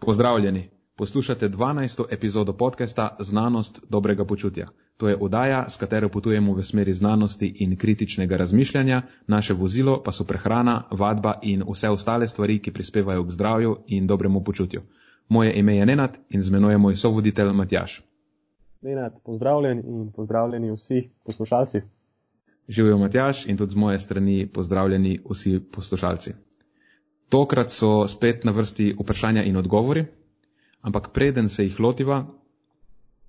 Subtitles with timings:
[0.00, 0.70] Pozdravljeni!
[0.96, 2.04] Poslušate 12.
[2.10, 4.68] epizodo podcasta Znanost dobrega počutja.
[4.96, 10.12] To je oddaja, s katero potujemo v smeri znanosti in kritičnega razmišljanja, naše vozilo pa
[10.12, 14.82] so prehrana, vadba in vse ostale stvari, ki prispevajo k zdravju in dobremu počutju.
[15.28, 18.02] Moje ime je Nenad in z menoj je moj sovoditelj Matjaš.
[18.82, 21.80] Nenad, pozdravljen in pozdravljeni vsi poslušalci.
[22.68, 26.32] Živijo Matjaš in tudi z moje strani pozdravljeni vsi poslušalci.
[27.30, 30.04] Tokrat so spet na vrsti vprašanja in odgovori,
[30.82, 32.24] ampak preden se jih lotiva,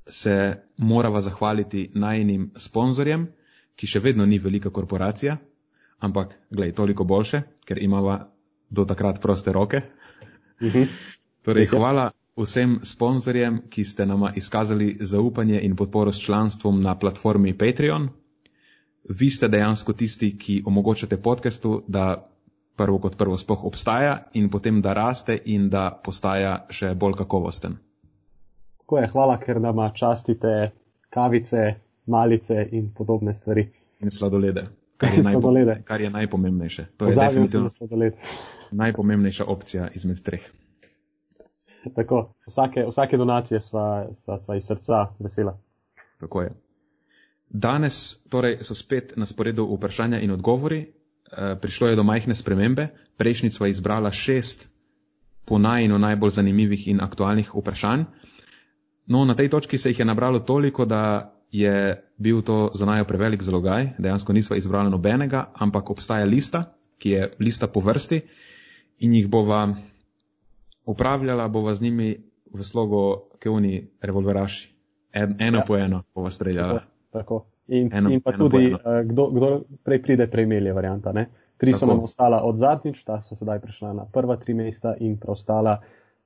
[0.07, 3.27] se morava zahvaliti najnim sponzorjem,
[3.75, 5.37] ki še vedno ni velika korporacija,
[5.99, 8.17] ampak glej, toliko boljše, ker imava
[8.69, 9.81] do takrat proste roke.
[10.61, 10.89] Mhm.
[11.41, 17.57] Torej, hvala vsem sponzorjem, ki ste nama izkazali zaupanje in podporo s članstvom na platformi
[17.57, 18.09] Patreon.
[19.09, 22.30] Vi ste dejansko tisti, ki omogočate podcastu, da
[22.75, 27.77] prvo kot prvo spoh obstaja in potem da raste in da postaja še bolj kakovosten.
[28.77, 30.71] Tako je, hvala, ker nam častite
[31.09, 33.67] kavice, malice in podobne stvari.
[33.99, 34.67] In sladolede.
[34.97, 35.81] Kar je, najpo Sladolede.
[35.85, 36.85] kar je najpomembnejše.
[36.97, 38.11] To je Pozabil sem definitivno
[38.71, 40.41] najpomembnejša opcija izmed treh.
[41.95, 45.57] Tako, vsake, vsake donacije sva, sva, sva iz srca vesela.
[46.19, 46.51] Tako je.
[47.49, 50.85] Danes torej so spet na sporedu vprašanja in odgovori.
[51.31, 52.87] Eh, Prišlo je do majhne spremembe.
[53.17, 54.67] Prejšnjič sva izbrala šest
[55.45, 58.03] po najno najbolj zanimivih in aktualnih vprašanj.
[59.07, 63.05] No, na tej točki se jih je nabralo toliko, da je bil to za najo
[63.05, 63.89] prevelik zalogaj.
[63.97, 68.21] Dejansko nisva izbrala nobenega, ampak obstaja lista, ki je lista po vrsti
[68.99, 69.75] in jih bova
[70.85, 72.17] upravljala, bova z njimi
[72.53, 74.71] v slogu keuni revolveraši.
[75.13, 75.63] En, eno Ja.
[75.67, 76.79] po eno bova streljala.
[76.79, 77.45] Tako, tako.
[77.71, 78.77] In, Eno- in pa eno tudi, eno.
[78.77, 79.49] eh, kdo, kdo
[79.83, 81.11] prej pride, prej melje varianta.
[81.11, 81.29] Ne?
[81.55, 81.91] Tri so Tako.
[81.91, 85.77] nam ostala od zadnjič, ta so sedaj prišla na prva tri mesta in preostala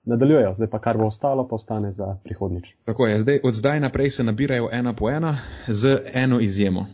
[0.05, 0.53] nadaljujejo.
[0.55, 2.73] Zdaj pa kar bo ostalo, pa ostane za prihodnič.
[2.83, 6.87] Tako je, zdaj, od zdaj naprej se nabirajo ena po ena, z eno izjemo.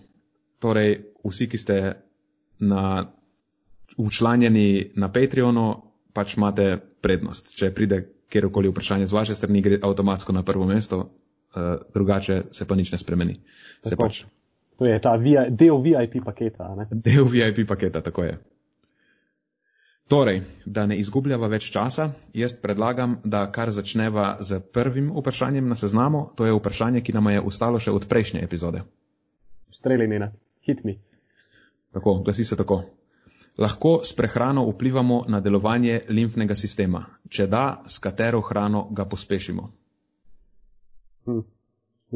[0.60, 1.78] Torej, vsi, ki ste
[2.60, 3.06] na,
[3.98, 5.82] učlanjeni na Patreonu,
[6.14, 6.68] pač imate
[7.02, 7.56] prednost.
[7.56, 11.62] Če pride kjerkoli vprašanje z vaše strani, gre avtomatsko na prvo mesto, uh,
[11.94, 13.36] drugače se pa nič ne spremeni.
[13.84, 14.04] Se Tako.
[14.04, 14.24] pač
[14.82, 16.74] To je ta VI, del VIP paketa.
[16.74, 16.88] Ne?
[16.90, 18.38] del VIP paketa, tako je.
[20.10, 25.78] Torej, da ne izgubljava več časa, jaz predlagam, da kar začneva z prvim vprašanjem na
[25.78, 26.24] seznamu.
[26.36, 28.82] To je vprašanje, ki nam je ostalo še od prejšnje epizode.
[29.70, 30.32] Streli nena,
[30.66, 30.98] hit mi.
[31.94, 32.82] Tako, glasi se tako.
[33.62, 37.06] Lahko s prehrano vplivamo na delovanje limfnega sistema.
[37.30, 39.70] Če da, s katero hrano ga pospešimo?
[41.30, 41.42] Hm.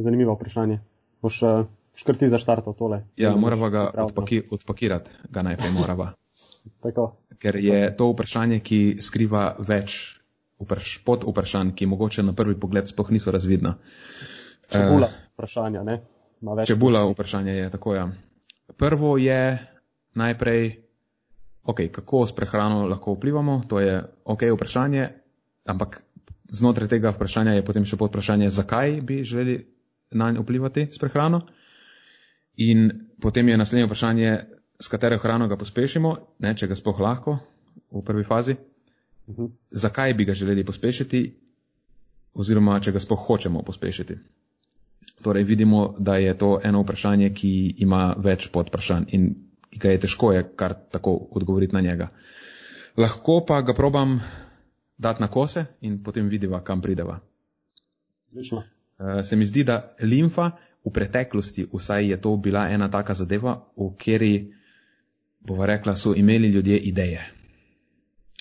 [0.02, 0.82] Zanimivo vprašanje.
[1.22, 3.04] Boš uh, škrti zaštartal tole?
[3.20, 6.12] Ja, morava ga odpaki, odpakirati, ga najprej morava.
[6.84, 7.14] Tako.
[7.40, 10.20] Ker je to vprašanje, ki skriva več
[10.60, 13.76] vpraš, pod vprašanj, ki mogoče na prvi pogled sploh niso razvidna.
[14.72, 16.00] Čebula vprašanja, ne?
[16.66, 18.10] Čebula vprašanje je tako, ja.
[18.78, 19.58] Prvo je
[20.16, 20.64] najprej,
[21.64, 25.10] ok, kako s prehrano lahko vplivamo, to je ok vprašanje,
[25.66, 26.02] ampak
[26.50, 29.60] znotraj tega vprašanja je potem še pod vprašanje, zakaj bi želeli
[30.12, 31.42] na nj vplivati s prehrano.
[32.58, 34.38] In potem je naslednje vprašanje,
[34.80, 37.38] s katero hrano ga pospešimo, ne, če ga sploh lahko
[37.92, 38.56] v prvi fazi.
[39.28, 39.52] Mhm.
[39.72, 41.22] Zakaj bi ga želeli pospešiti,
[42.34, 44.18] oziroma če ga sploh hočemo pospešiti.
[45.24, 49.30] Torej vidimo, da je to eno vprašanje, ki ima več podvprašanj in
[49.80, 52.10] ga je težko je kar tako odgovoriti na njega.
[52.98, 54.20] Lahko pa ga probam
[54.98, 57.20] dati na kose in potem vidiva, kam prideva.
[58.36, 60.52] Eh, Se mi zdi, da limfa
[60.86, 64.54] v preteklosti, vsaj je to bila ena taka zadeva, v kateri,
[65.40, 67.32] bova rekla, so imeli ljudje ideje.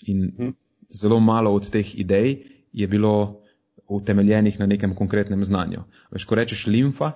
[0.05, 0.49] In Mhm.
[0.89, 3.41] zelo malo od teh idej je bilo
[3.87, 5.83] utemeljenih na nekem konkretnem znanju.
[6.11, 7.11] Veš, ko rečeš limfa,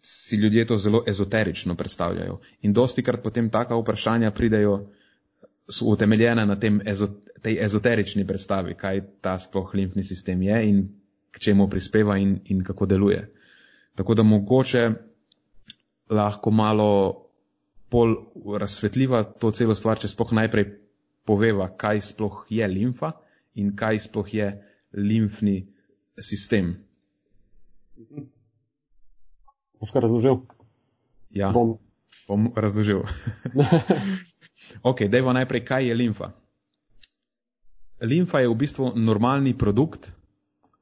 [0.00, 2.40] si ljudje to zelo ezoterično predstavljajo.
[2.62, 4.90] In dosti krat potem taka vprašanja pridejo,
[5.68, 7.08] so utemeljena na tem ezo,
[7.42, 10.88] tej ezoterični predstavi, kaj ta sploh limfni sistem je in
[11.30, 13.33] k čemu prispeva in, in kako deluje.
[13.94, 14.90] Tako da mogoče
[16.10, 17.20] lahko malo
[17.90, 18.14] bolj
[18.58, 20.66] razsvetljiva to celo stvar, če sploh najprej
[21.24, 23.12] poveva, kaj sploh je limfa
[23.54, 24.48] in kaj sploh je
[24.92, 25.66] limfni
[26.18, 26.74] sistem.
[29.80, 30.42] Boš kar razložil?
[31.30, 31.76] Ja, Bom.
[32.28, 33.02] bom razložil.
[34.90, 36.32] ok, dajmo najprej, kaj je limfa.
[38.02, 40.10] Limfa je v bistvu normalni produkt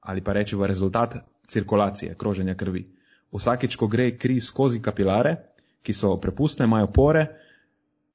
[0.00, 1.14] ali pa rečemo rezultat
[1.46, 2.88] cirkulacije, kroženja krvi.
[3.32, 5.36] Vsakič, ko gre kri skozi kapilare,
[5.82, 7.26] ki so prepustne, imajo pore,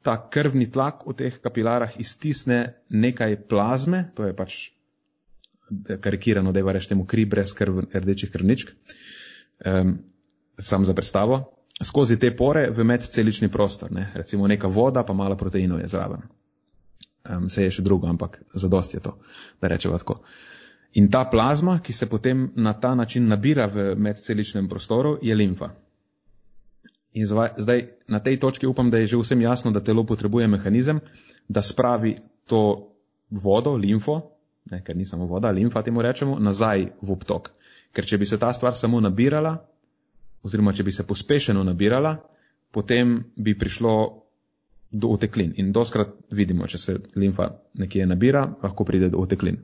[0.06, 4.60] ta krvni tlak v teh kapilarah iztisne nekaj plazme, to je pač
[6.00, 8.72] karikirano, da je vareš temu kri brez krv, rdečih krvničk,
[9.66, 9.98] um,
[10.60, 11.42] sam za predstavo,
[11.84, 14.12] skozi te pore v medcelični prostor, ne?
[14.16, 16.24] recimo neka voda, pa malo proteinov je zraven.
[17.28, 19.18] Um, se je še drugo, ampak zadost je to,
[19.62, 20.22] da rečemo tako.
[20.98, 25.70] In ta plazma, ki se potem na ta način nabira v medceličnem prostoru, je limfa.
[27.14, 27.26] In
[27.58, 31.00] zdaj na tej točki upam, da je že vsem jasno, da telo potrebuje mehanizem,
[31.48, 32.16] da spravi
[32.46, 32.94] to
[33.30, 34.22] vodo, limfo,
[34.72, 37.52] ne, ker ni samo voda, limfa temu rečemo, nazaj v obtok.
[37.94, 39.58] Ker če bi se ta stvar samo nabirala,
[40.44, 42.18] oziroma če bi se pospešeno nabirala,
[42.72, 43.94] potem bi prišlo
[44.92, 45.54] do oteklin.
[45.58, 49.62] In doskrat vidimo, če se limfa nekje nabira, lahko pride do oteklin.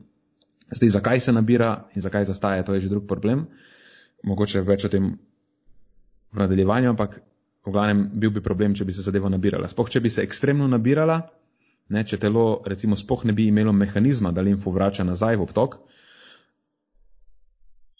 [0.74, 3.48] Zdaj, zakaj se nabira in zakaj zastaja, to je že drug problem.
[4.24, 5.14] Mogoče več o tem
[6.34, 7.20] v nadaljevanju, ampak
[7.66, 9.68] v glavnem bil bi problem, če bi se zadeva nabirala.
[9.68, 11.22] Spoh, če bi se ekstremno nabirala,
[11.94, 15.78] ne, če telo recimo spoh ne bi imelo mehanizma, da limfo vrača nazaj v obtok,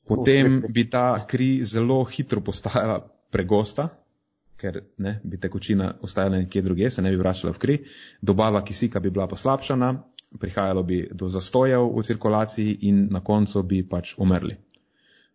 [0.08, 3.00] potem bi ta kri zelo hitro postajala
[3.32, 3.90] pregosta,
[4.60, 7.78] ker ne, bi tekočina ostajala nekje druge, se ne bi vračala v kri,
[8.22, 9.94] dobava kisika bi bila poslabšana,
[10.40, 14.56] prihajalo bi do zastojev v cirkulaciji in na koncu bi pač umrli.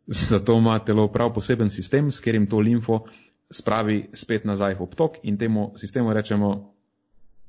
[0.07, 3.05] Zato ima telo prav poseben sistem, s katerim to limfo
[3.51, 6.75] spravi spet nazaj v obtok in temu sistemu rečemo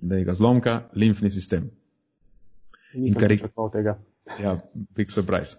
[0.01, 1.71] da je ga zlomka, limfni sistem.
[2.93, 3.43] In karik...
[3.71, 3.99] tega.
[4.39, 4.59] Ja,
[4.95, 5.57] big surprise.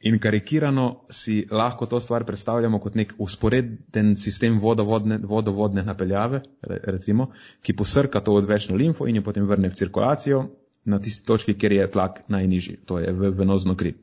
[0.00, 7.32] In karikirano si lahko to stvar predstavljamo kot nek usporeden sistem vodovodne, vodovodne napeljave, recimo,
[7.62, 10.44] ki posrka to odvečno limfo in jo potem vrne v cirkulacijo
[10.88, 13.94] na tisti točki, kjer je tlak najnižji, to je v venozno kri.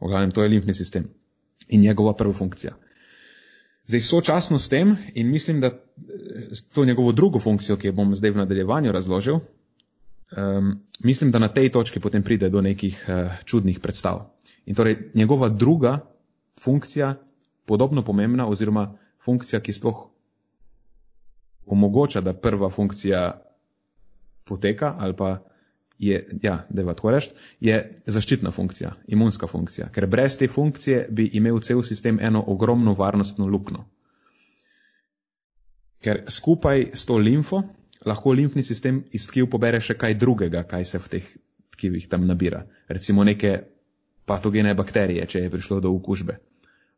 [0.00, 1.08] Oglavnem, to je limfni sistem
[1.68, 2.74] in njegova prva funkcija.
[3.86, 5.74] Zdaj, sočasno s tem in mislim, da eh,
[6.72, 9.38] to njegovo drugo funkcijo, ki jo bom zdaj v nadaljevanju razložil,
[10.36, 14.26] um, mislim, da na tej točki potem pride do nekih uh, čudnih predstav.
[14.66, 15.98] In torej njegova druga
[16.60, 17.14] funkcija,
[17.66, 20.06] podobno pomembna, oziroma funkcija, ki sploh
[21.66, 23.40] omogoča, da prva funkcija
[24.44, 25.38] poteka ali pa
[25.98, 27.30] je, ja, da je tako reči,
[27.60, 32.94] je zaščitna funkcija, imunska funkcija, ker brez te funkcije bi imel cel sistem eno ogromno
[32.94, 33.84] varnostno luknjo.
[36.04, 37.62] Ker skupaj s to limfo
[38.04, 41.30] lahko limfni sistem iz tkiv pobere še kaj drugega, kaj se v teh
[41.76, 42.64] tkivih tam nabira.
[42.88, 43.54] Recimo neke
[44.26, 46.36] patogene bakterije, če je prišlo do okužbe.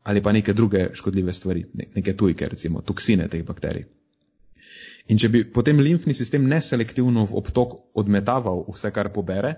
[0.07, 1.65] Ali pa neke druge škodljive stvari,
[1.95, 3.87] neke tujke, recimo toksine teh bakterij.
[5.09, 9.55] In če bi potem limfni sistem neselektivno v obtok odmetaval vse, kar pobere,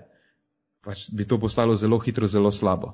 [0.85, 2.93] pač bi to postalo zelo hitro, zelo slabo.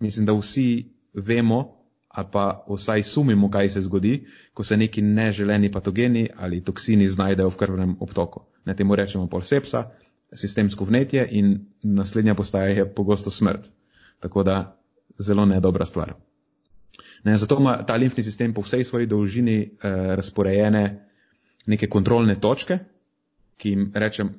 [0.00, 1.60] Mislim, da vsi vemo,
[2.08, 4.14] ali pa vsaj sumimo, kaj se zgodi,
[4.54, 8.46] ko se neki neželeni patogeni ali toksini znajdejo v krvnem obtoku.
[8.66, 9.90] Ne temu rečemo pol sepsa,
[10.34, 13.70] sistemsko vnetje in naslednja postaja je pogosto smrt.
[14.20, 14.56] Tako da
[15.18, 16.14] zelo nedobra stvar.
[17.24, 19.68] Ne, zato ima ta limfni sistem po vsej svoji dolžini eh,
[20.16, 21.09] razporejene
[21.70, 22.78] neke kontrolne točke,
[23.60, 24.32] ki jim rečem,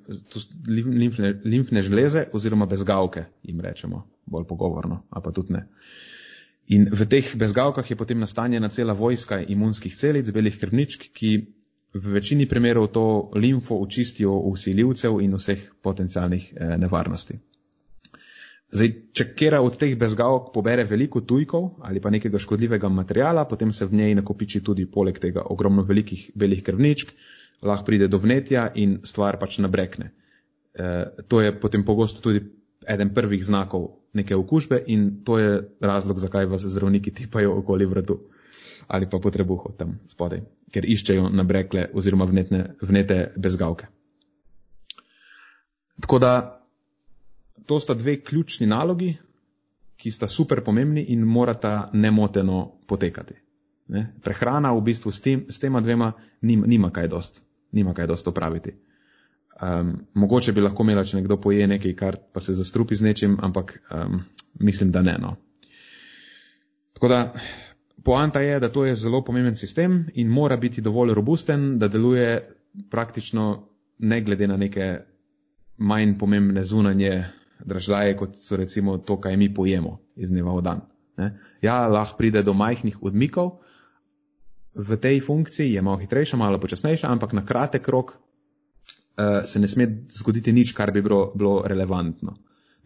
[0.67, 5.67] limfne, limfne žleze oziroma bezgavke jim rečemo, bolj pogovorno, a pa tudi ne.
[6.71, 11.31] In v teh bezgavkah je potem nastanjena cela vojska imunskih celic, belih krvničk, ki
[11.93, 13.05] v večini primerov to
[13.35, 17.39] limfo očistijo usiljivcev in vseh potencialnih eh, nevarnosti.
[18.71, 23.73] Zdaj, če kera od teh bezgavk pobere veliko tujkov ali pa nekega škodljivega materijala, potem
[23.75, 27.11] se v njej nakopiči tudi poleg tega ogromno velikih belih krvničk,
[27.61, 30.11] lahko pride do vnetja in stvar pač nabrekne.
[30.73, 30.87] E,
[31.27, 32.45] to je potem pogosto tudi
[32.87, 38.21] eden prvih znakov neke okužbe in to je razlog, zakaj vas zdravniki tipajo okoli vratu
[38.87, 43.87] ali pa potrebuho tam spodaj, ker iščejo nabrekle oziroma vnetne, vnete bezgavke.
[46.01, 46.60] Tako da
[47.71, 49.13] to sta dve ključni nalogi,
[49.95, 53.33] ki sta super pomembni in morata nemoteno potekati.
[53.87, 54.01] Ne?
[54.23, 56.11] Prehrana v bistvu s, tem, s tema dvema
[56.41, 57.39] nima, nima kaj dost,
[57.71, 58.75] nima kaj dost opraviti.
[59.61, 63.39] Um, mogoče bi lahko imela, če nekdo poje nekaj, kar pa se zastrupi z nečim,
[63.39, 64.19] ampak um,
[64.59, 65.15] mislim, da ne.
[65.21, 65.35] No.
[66.93, 67.23] Tako da
[68.03, 72.41] poanta je, da to je zelo pomemben sistem in mora biti dovolj robusten, da deluje
[72.89, 73.51] praktično
[73.99, 74.97] ne glede na neke
[75.77, 77.23] manj pomembne zunanje
[77.65, 80.81] dražljaje, kot so recimo to, kaj mi pojemo iz dneva v dan.
[81.17, 81.33] Ne?
[81.61, 83.59] Ja, lahko pride do majhnih odmikov
[84.73, 89.67] v tej funkciji, je malo hitrejša, malo počasnejša, ampak na kratek rok uh, se ne
[89.67, 92.37] sme zgoditi nič, kar bi bilo, bilo relevantno.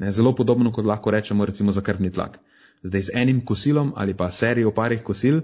[0.01, 0.11] Ne?
[0.11, 2.39] Zelo podobno, kot lahko rečemo recimo za krvni tlak.
[2.83, 5.41] Zdaj z enim kosilom ali pa serijo parih kosil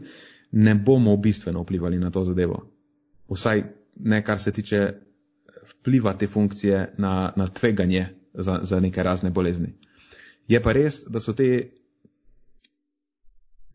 [0.51, 2.67] ne bomo bistveno vplivali na to zadevo.
[3.29, 3.63] Vsaj
[3.95, 4.93] ne, kar se tiče
[5.69, 9.73] vpliva te funkcije na, na tveganje za, za neke razne bolezni.
[10.47, 11.47] Je pa res, da so te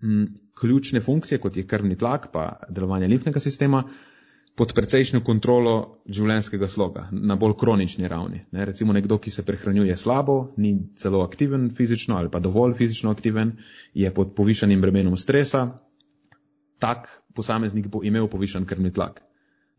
[0.02, 0.26] m,
[0.58, 3.84] ključne funkcije, kot je krvni tlak, pa delovanje limfnega sistema,
[4.56, 8.40] pod precejšnjo kontrolo življenjskega sloga, na bolj kronični ravni.
[8.56, 13.12] Ne, recimo nekdo, ki se prehranjuje slabo, ni celo aktiven fizično ali pa dovolj fizično
[13.12, 13.58] aktiven,
[13.94, 15.66] je pod povišanim bremenom stresa,
[16.80, 19.20] tak posameznik bo imel povišan krvni tlak.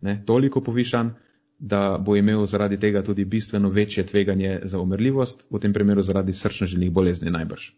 [0.05, 1.15] Ne, toliko povišan,
[1.59, 6.33] da bo imel zaradi tega tudi bistveno večje tveganje za umrljivost, v tem primeru zaradi
[6.33, 7.71] srčno-žilnih bolezni najbrž.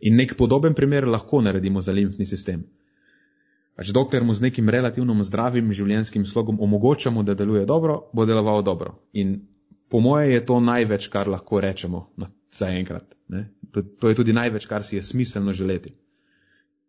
[0.00, 2.66] In nek podoben primer lahko naredimo za limfni sistem.
[3.76, 8.62] Pač dokler mu z nekim relativno zdravim življenjskim slogom omogočamo, da deluje dobro, bo deloval
[8.62, 8.94] dobro.
[9.12, 9.40] In
[9.88, 13.04] po moje je to največ, kar lahko rečemo na, za enkrat.
[13.72, 15.92] To, to je tudi največ, kar si je smiselno želeti.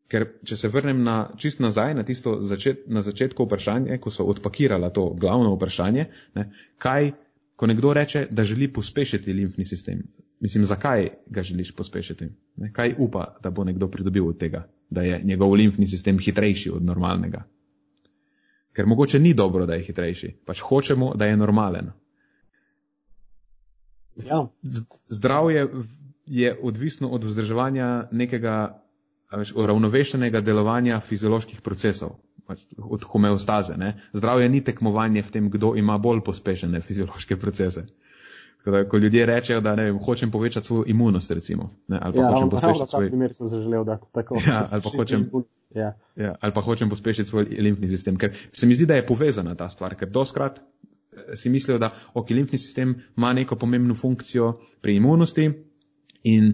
[0.07, 4.23] Ker, če se vrnem na, čist nazaj na tisto začet, na začetku vprašanje, ko so
[4.31, 6.05] odpakirala to glavno vprašanje,
[6.39, 6.45] ne,
[6.79, 7.11] kaj,
[7.59, 10.05] ko nekdo reče, da želi pospešiti limfni sistem,
[10.39, 12.29] mislim, zakaj ga želiš pospešiti?
[12.63, 16.71] Ne, kaj upa, da bo nekdo pridobil od tega, da je njegov limfni sistem hitrejši
[16.71, 17.43] od normalnega?
[18.77, 21.91] Ker mogoče ni dobro, da je hitrejši, pač hočemo, da je normalen.
[24.25, 24.47] Ja.
[25.09, 25.67] Zdravje
[26.25, 28.83] je odvisno od vzdrževanja nekega
[29.35, 32.15] veš, uravnovešenega delovanja fizioloških procesov,
[32.47, 33.77] pač od homeostaze.
[33.77, 33.93] Ne?
[34.13, 37.87] Zdravje ni tekmovanje v tem, kdo ima bolj pospešene fiziološke procese.
[38.67, 42.31] Da, ko ljudje rečejo, da vem, hočem povečati svojo imunost, recimo, ne, ali pa ja,
[42.31, 44.35] hočem pospešiti svoj primer, sem zaželel, da tako.
[44.47, 45.23] Ja, ali pa hočem.
[45.75, 45.93] Ja.
[46.15, 48.17] Ja, ali pa hočem pospešiti svoj limfni sistem.
[48.19, 51.93] Ker se mi zdi, da je povezana ta stvar, ker doskrat eh, si mislijo, da
[52.13, 55.47] ok, limfni sistem ima neko pomembno funkcijo pri imunosti
[56.23, 56.51] in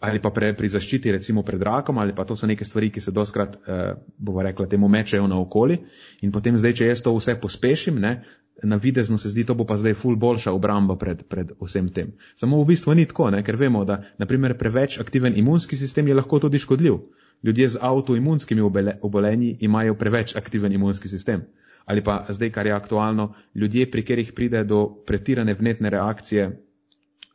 [0.00, 3.00] ali pa pre, pri zaščiti recimo pred rakom, ali pa to so neke stvari, ki
[3.00, 5.78] se doskrat, eh, bomo rekla, temu mečejo naokoli
[6.22, 8.22] in potem zdaj, če jaz to vse pospešim, ne,
[8.62, 12.12] na videzno se zdi, to bo pa zdaj ful boljša obramba pred, pred vsem tem.
[12.36, 16.14] Samo v bistvu ni tako, ne, ker vemo, da naprimer preveč aktiven imunski sistem je
[16.14, 16.98] lahko tudi škodljiv.
[17.42, 18.62] Ljudje z avtoimunskimi
[19.02, 21.46] obolenji imajo preveč aktiven imunski sistem.
[21.86, 26.67] Ali pa zdaj, kar je aktualno, ljudje, pri katerih pride do pretirane vnetne reakcije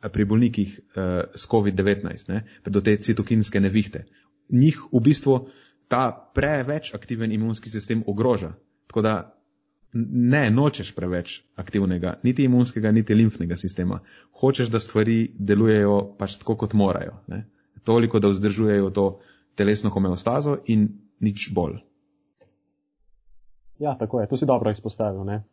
[0.10, 1.04] pri bolnikih uh,
[1.36, 4.06] s COVID-19, do te citokinske nevihte.
[4.50, 5.38] Njih v bistvu
[5.88, 8.54] ta preveč aktiven imunski sistem ogroža.
[8.88, 9.16] Tako da
[9.94, 14.00] ne nočeš preveč aktivnega, niti imunskega, niti limfnega sistema.
[14.40, 17.20] Hočeš, da stvari delujejo pač tako, kot morajo.
[17.28, 17.46] Ne?
[17.84, 19.20] Toliko, da vzdržujejo to
[19.56, 20.88] telesno homeostazo in
[21.20, 21.78] nič bolj.
[23.80, 24.28] Ja, tako je.
[24.28, 25.24] To si dobro izpostavil.
[25.24, 25.44] Ne?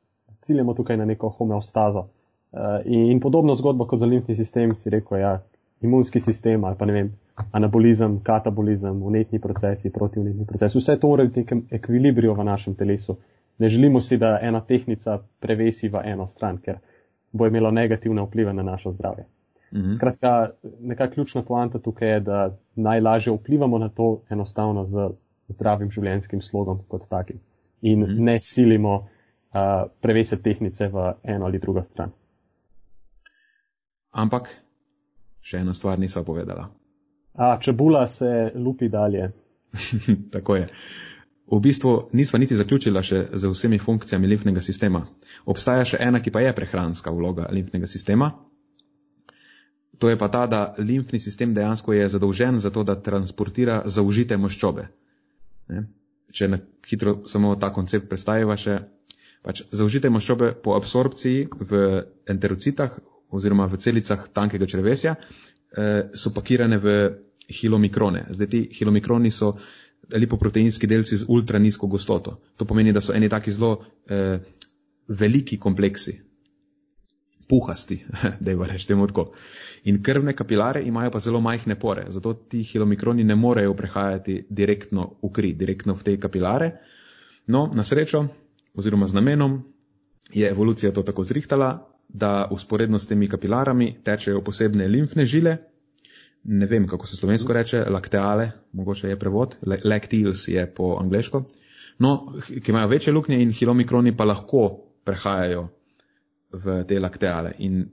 [0.40, 2.08] Ciljamo tukaj na neko homeostazo.
[2.52, 5.40] Uh, in podobno zgodbo kot za limfni sistem, si rekel, ja,
[5.80, 7.12] imunski sistem ali pa ne vem,
[7.52, 13.16] anabolizem, katabolizem, unetni procesi, protivnetni procesi, vse to mora biti nekem ekvilibriju v našem telesu.
[13.58, 16.78] Ne želimo si, da ena tehnika prevesi v eno stran, ker
[17.32, 19.24] bo imelo negativne vplive na naše zdravje.
[19.72, 19.92] Mhm.
[19.92, 25.10] Skratka, neka ključna poanta tukaj je, da najlažje vplivamo na to enostavno z
[25.48, 27.38] zdravim življenjskim slogom kot takim
[27.82, 28.24] in mhm.
[28.24, 32.10] ne silimo uh, prevesiti tehnice v eno ali drugo stran.
[34.10, 34.50] Ampak
[35.40, 36.68] še eno stvar nisva povedala.
[37.34, 39.30] A, čebula se lupi dalje.
[40.34, 40.66] Tako je.
[41.50, 45.02] V bistvu nisva niti zaključila še z vsemi funkcijami limfnega sistema.
[45.50, 48.30] Obstaja še ena, ki pa je prehranska vloga limfnega sistema.
[49.98, 54.38] To je pa ta, da limfni sistem dejansko je zadolžen za to, da transportira zaužite
[54.38, 54.86] maščobe.
[55.74, 55.84] Ne?
[56.32, 58.78] Če na hitro samo ta koncept predstaviva še,
[59.42, 61.82] pač zaužite maščobe po absorpciji v
[62.30, 62.94] enterocitah
[63.30, 66.96] oziroma v celicah tankega črevesja, eh, so pakirane v
[67.50, 68.26] hilomikrone.
[68.30, 69.56] Zdaj ti hilomikroni so
[70.10, 72.40] lipoproteinski delci z ultra nizko gostoto.
[72.56, 74.38] To pomeni, da so eni taki zelo eh,
[75.08, 76.20] veliki kompleksi,
[77.48, 78.04] puhasti,
[78.44, 79.32] da je reč temu tako.
[79.84, 85.16] In krvne kapilare imajo pa zelo majhne pore, zato ti hilomikroni ne morejo prehajati direktno
[85.22, 86.72] v kri, direktno v te kapilare.
[87.46, 88.26] No, na srečo
[88.74, 89.62] oziroma z namenom
[90.32, 95.56] je evolucija to tako zrihtala, da usporedno s temi kapilarami tečejo posebne limfne žile,
[96.44, 101.44] ne vem, kako se slovensko reče, lakteale, mogoče je prevod, lacteals je po angliško,
[101.98, 104.64] no, ki imajo večje luknje in hilomikroni pa lahko
[105.04, 105.68] prehajajo
[106.52, 107.54] v te lakteale.
[107.58, 107.84] In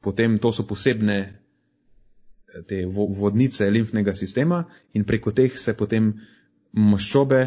[0.00, 1.18] potem to so posebne
[2.68, 2.84] te
[3.20, 6.12] vodnice limfnega sistema in preko teh se potem
[6.72, 7.42] maščobe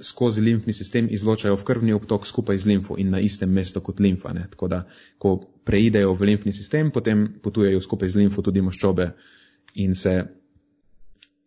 [0.00, 4.00] skozi limfni sistem izločajo v krvni obtok skupaj z limfo in na istem mestu kot
[4.00, 4.32] limfa.
[4.32, 4.46] Ne.
[4.50, 4.82] Tako da,
[5.18, 9.10] ko preidejo v limfni sistem, potem potujejo skupaj z limfo tudi maščobe
[9.80, 10.24] in se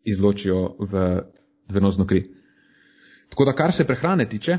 [0.04, 1.06] izločijo v
[1.70, 2.26] venozno kri.
[3.30, 4.58] Tako da, kar se prehrane tiče,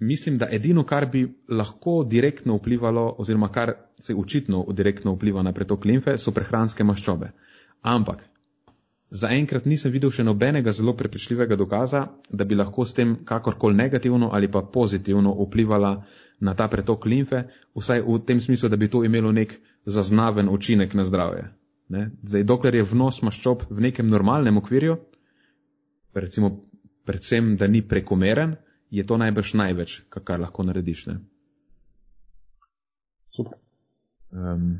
[0.00, 5.52] mislim, da edino, kar bi lahko direktno vplivalo, oziroma kar se očitno direktno vpliva na
[5.52, 7.32] pretok limfe, so prehranske maščobe.
[7.80, 8.29] Ampak
[9.10, 14.30] zaenkrat nisem videl še nobenega zelo prepričljivega dokaza, da bi lahko s tem kakorkoli negativno
[14.32, 15.94] ali pa pozitivno vplivala
[16.40, 17.44] na ta pretok limfe,
[17.76, 21.50] vsaj v tem smislu, da bi to imelo nek zaznaven učinek na zdravje.
[21.90, 22.10] Ne?
[22.22, 24.96] Zdaj, dokler je vnos maščob v nekem normalnem okvirju,
[26.14, 26.52] recimo
[27.04, 28.56] predvsem, da ni prekomeren,
[28.90, 31.06] je to najbrž največ, kar lahko narediš.
[31.10, 31.18] Ne?
[33.34, 33.58] Super.
[34.30, 34.78] Um,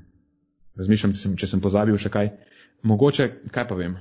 [0.79, 2.31] razmišljam, če sem, če sem pozabil še kaj.
[2.87, 3.99] Mogoče, kaj pa vem,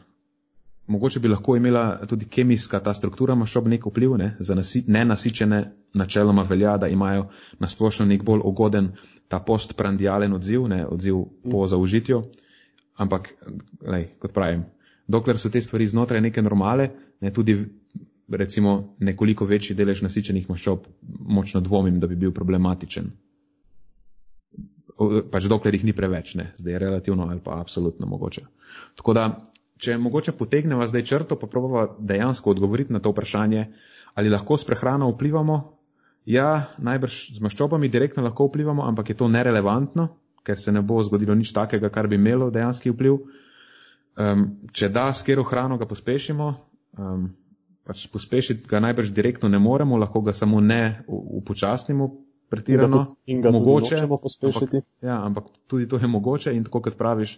[0.89, 4.36] mogoče bi lahko imela tudi kemijska ta struktura maščob nek vpliv, ne?
[4.39, 5.62] za nasi, nenasičene
[5.93, 7.27] načeloma velja, da imajo
[7.60, 8.91] nasplošno nek bolj ugoden
[9.27, 10.86] ta postprandialen odziv, ne?
[10.88, 12.24] odziv po zaužitju.
[13.00, 13.29] Ampak,
[13.86, 14.65] lej, kot pravim,
[15.08, 16.89] dokler so te stvari znotraj neke normale,
[17.22, 17.55] ne, tudi
[18.29, 23.12] recimo nekoliko večji delež nasičenih maščob, močno dvomim, da bi bil problematičen.
[25.31, 28.43] Pač dokler jih ni preveč, ne, zdaj je relativno ali pa absolutno mogoče.
[29.00, 29.25] Tako da,
[29.79, 33.65] če mogoče potegneva zdaj črto, pa probava dejansko odgovoriti na to vprašanje,
[34.19, 35.59] ali lahko s prehrano vplivamo.
[36.29, 40.09] Ja, najbrž z maščobami direktno lahko vplivamo, ampak je to nerelevantno,
[40.43, 43.21] ker se ne bo zgodilo nič takega, kar bi imelo dejanski vpliv.
[44.19, 44.45] Um,
[44.75, 46.50] če da, s kero hrano ga pospešimo,
[47.00, 47.29] um,
[47.88, 52.09] pač pospešiti ga najbrž direktno ne moremo, lahko ga samo ne upočasnimo
[52.50, 53.15] pretirano.
[53.25, 54.83] In ga mogoče tudi pospešiti.
[54.83, 57.38] Ampak, ja, ampak tudi to je mogoče in tako kot praviš,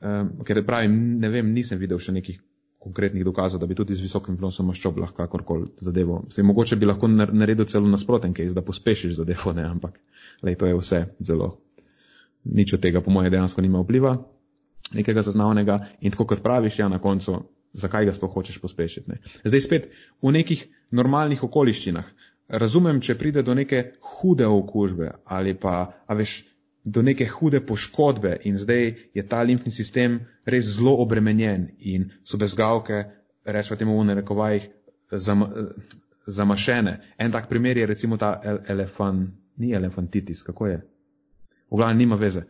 [0.00, 2.40] um, ker pravim, ne vem, nisem videl še nekih
[2.80, 6.22] konkretnih dokazov, da bi tudi z visokim vnosom maščob lahko kakorkoli zadevo.
[6.32, 10.00] Sej, mogoče bi lahko naredil celo nasproten case, da pospešiš zadevo, ne, ampak
[10.46, 11.58] lej, to je vse zelo.
[12.48, 14.16] Nič od tega, po moje, dejansko nima vpliva
[14.94, 17.42] nekega zaznavnega in tako kot praviš, ja, na koncu
[17.72, 19.10] zakaj ga sploh hočeš pospešiti.
[19.10, 19.20] Ne?
[19.44, 19.88] Zdaj spet
[20.22, 22.08] v nekih normalnih okoliščinah.
[22.50, 26.40] Razumem, če pride do neke hude okužbe ali pa, a veš,
[26.84, 32.38] do neke hude poškodbe in zdaj je ta limfni sistem res zelo obremenjen in so
[32.38, 33.04] bezgavke,
[33.44, 34.68] rečemo temu v narekovajih,
[35.10, 35.44] zam,
[36.26, 37.00] zamašene.
[37.18, 40.80] En tak primer je recimo ta elefant, ni elefantitis, kako je?
[41.70, 42.46] V glavnem nima veze.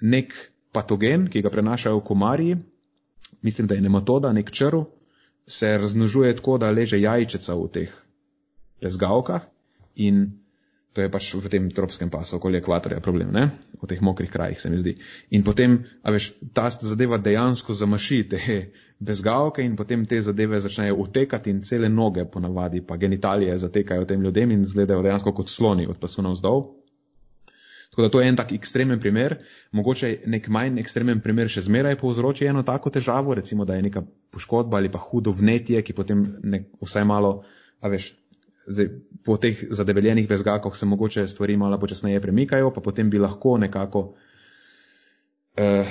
[0.00, 0.32] Nek
[0.72, 2.56] patogen, ki ga prenašajo komarji,
[3.42, 4.84] mislim, da je nematoda, nek črv,
[5.46, 7.92] se raznožuje tako, da leže jajčica v teh
[8.82, 9.46] lezgavkah
[9.94, 10.45] in
[10.96, 13.50] to je pač v tem tropskem pasu okoli ekvatorja problem, ne?
[13.76, 14.94] v teh mokrih krajih se mi zdi.
[15.36, 18.40] In potem, a veš, ta zadeva dejansko zamaši te
[19.08, 24.24] bezgavke in potem te zadeve začnejo utekati in cele noge ponavadi, pa genitalije zatekajo tem
[24.24, 26.64] ljudem in izgledajo dejansko kot sloni od pasu navzdol.
[27.90, 29.36] Tako da to je en tak ekstremen primer,
[29.72, 34.02] mogoče nek manj ekstremen primer še zmeraj povzroči eno tako težavo, recimo da je neka
[34.32, 37.42] poškodba ali pa hudo vnetje, ki potem nek, vsaj malo,
[37.80, 38.10] a veš,
[38.66, 38.88] zdaj,
[39.24, 44.14] po teh zadebeljenih bezgakah se mogoče stvari malo počasneje premikajo, pa potem bi lahko nekako
[45.56, 45.86] eh,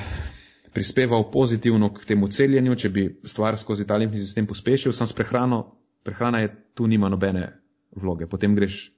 [0.73, 5.13] prispeval pozitivno k temu celjenju, če bi stvar skozi ta limfni sistem pospešil, sam s
[5.13, 5.63] prehrano,
[6.03, 7.47] prehrana je tu nima nobene
[7.95, 8.91] vloge, potem greš,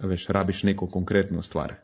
[0.00, 1.74] a veš, rabiš neko konkretno stvar.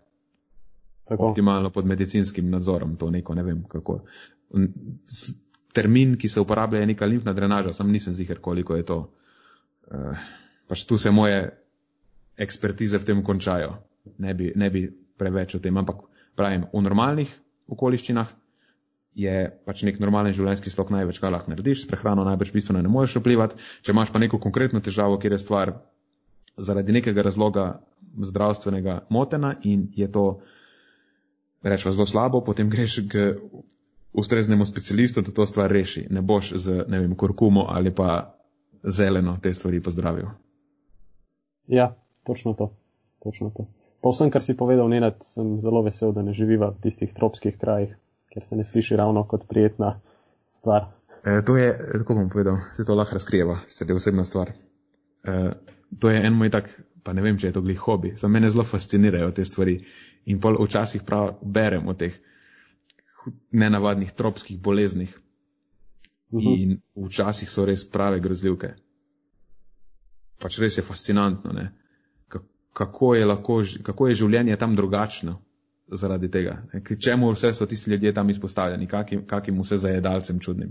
[1.10, 1.28] Tako.
[1.28, 4.04] optimalno pod medicinskim nadzorom, to neko ne vem kako.
[5.72, 8.98] Termin, ki se uporablja, je neka limfna drenaža, sam nisem ziger, koliko je to.
[9.90, 10.20] Uh,
[10.70, 11.50] pač tu se moje
[12.38, 13.74] ekspertize v tem končajo.
[14.22, 14.86] Ne bi, ne bi
[15.18, 16.06] preveč o tem, ampak
[16.38, 17.32] pravim, v normalnih
[17.70, 18.30] okoliščinah
[19.18, 19.34] je
[19.66, 23.18] pač nek normalen življenjski slog največ, kar lahko narediš, s prehrano največ bistveno ne moreš
[23.18, 23.58] vplivati.
[23.82, 25.74] Če imaš pa neko konkretno težavo, kjer je stvar
[26.60, 27.66] zaradi nekega razloga
[28.30, 30.40] zdravstvenega motena in je to
[31.62, 33.34] rečemo zelo slabo, potem greš k
[34.12, 36.06] ustreznemu specialistu, da to stvar reši.
[36.10, 38.38] Ne boš z, ne vem, kurkumo ali pa
[38.82, 40.30] zeleno te stvari pozdravil.
[41.70, 41.94] Ja,
[42.26, 42.72] točno to.
[43.22, 43.66] Točno to.
[44.02, 47.58] Po vsem, kar si povedal, Nenad, sem zelo vesel, da ne živiva v tistih tropskih
[47.60, 47.92] krajih,
[48.32, 50.00] ker se ne sliši ravno kot prijetna
[50.48, 50.88] stvar.
[51.20, 51.68] E, to je,
[52.00, 54.50] kako bom povedal, se to lahko razkrijeva, se je osebna stvar.
[54.50, 55.36] E,
[56.00, 56.72] to je en moj tak
[57.04, 58.14] pa ne vem, če je to glih hobi.
[58.16, 59.78] Za mene zelo fascinirajo te stvari
[60.30, 62.16] in pol včasih prav berem o teh
[63.52, 65.10] nenavadnih tropskih boleznih.
[66.30, 66.46] Uh mhm.
[66.46, 66.62] -huh.
[66.62, 68.74] In včasih so res prave grozljivke.
[70.40, 71.70] Pač res je fascinantno, ne?
[72.72, 75.40] Kako je, lahko, kako je življenje tam drugačno
[75.90, 76.60] zaradi tega.
[76.72, 76.82] Ne?
[76.96, 80.70] Čemu vse so tisti ljudje tam izpostavljeni, kakim, kakim vse zajedalcem čudnim.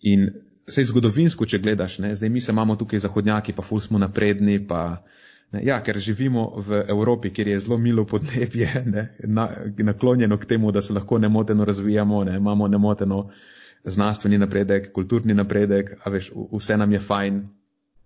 [0.00, 0.26] In
[0.70, 4.58] Sej zgodovinsko, če gledaš, ne, zdaj mi se imamo tukaj zahodnjaki, pa ful smo napredni,
[4.66, 5.02] pa,
[5.50, 9.48] ne, ja, ker živimo v Evropi, kjer je zelo milo podnebje, ne, na,
[9.90, 13.24] naklonjeno k temu, da se lahko nemoteno razvijamo, ne, imamo nemoteno
[13.84, 17.40] znanstveni napredek, kulturni napredek, a veš, vse nam je fajn.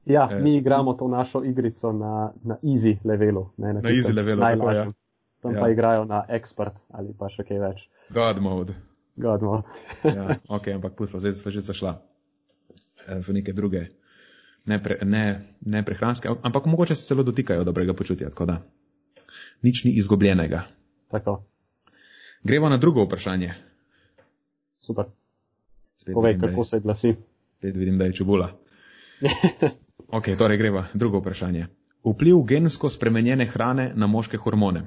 [0.04, 3.50] Ja, eh, mi igramo to našo igrico na, na easy levelu.
[3.56, 4.76] Ne, na na easy levelu, tako je.
[4.76, 4.92] Ja.
[5.42, 5.60] Tam ja.
[5.60, 7.82] pa igrajo na expert ali pa še kaj več.
[8.14, 8.76] God mode.
[9.16, 9.68] God mode.
[10.04, 11.98] ja, ok, ampak pusla, zdaj smo že zašla
[13.08, 13.87] eh, v neke druge,
[14.66, 18.60] ne, pre, ne, ne prehranske, ampak mogoče se celo dotikajo dobrega počutja, tako da
[19.64, 20.64] nič ni izgubljenega.
[21.12, 21.44] Tako.
[22.44, 23.54] Gremo na drugo vprašanje.
[24.80, 25.08] Super.
[25.96, 27.14] Spet Povej, vidim, kako je, se glasi.
[27.59, 28.50] Spet vidim, da je čubula.
[30.18, 30.87] ok, torej greva.
[30.94, 31.66] Drugo vprašanje.
[32.04, 34.85] Vpliv gensko spremenjene hrane na moške hormone.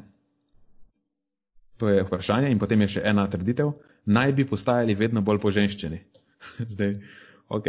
[1.78, 3.72] To je vprašanje in potem je še ena trditev.
[4.06, 6.00] Naj bi postajali vedno bolj poženščeni.
[6.74, 6.96] Zdaj,
[7.50, 7.68] ok.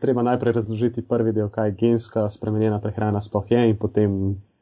[0.00, 4.14] Treba najprej razložiti prvi del, kaj genska spremenjena prehrana sploh je in potem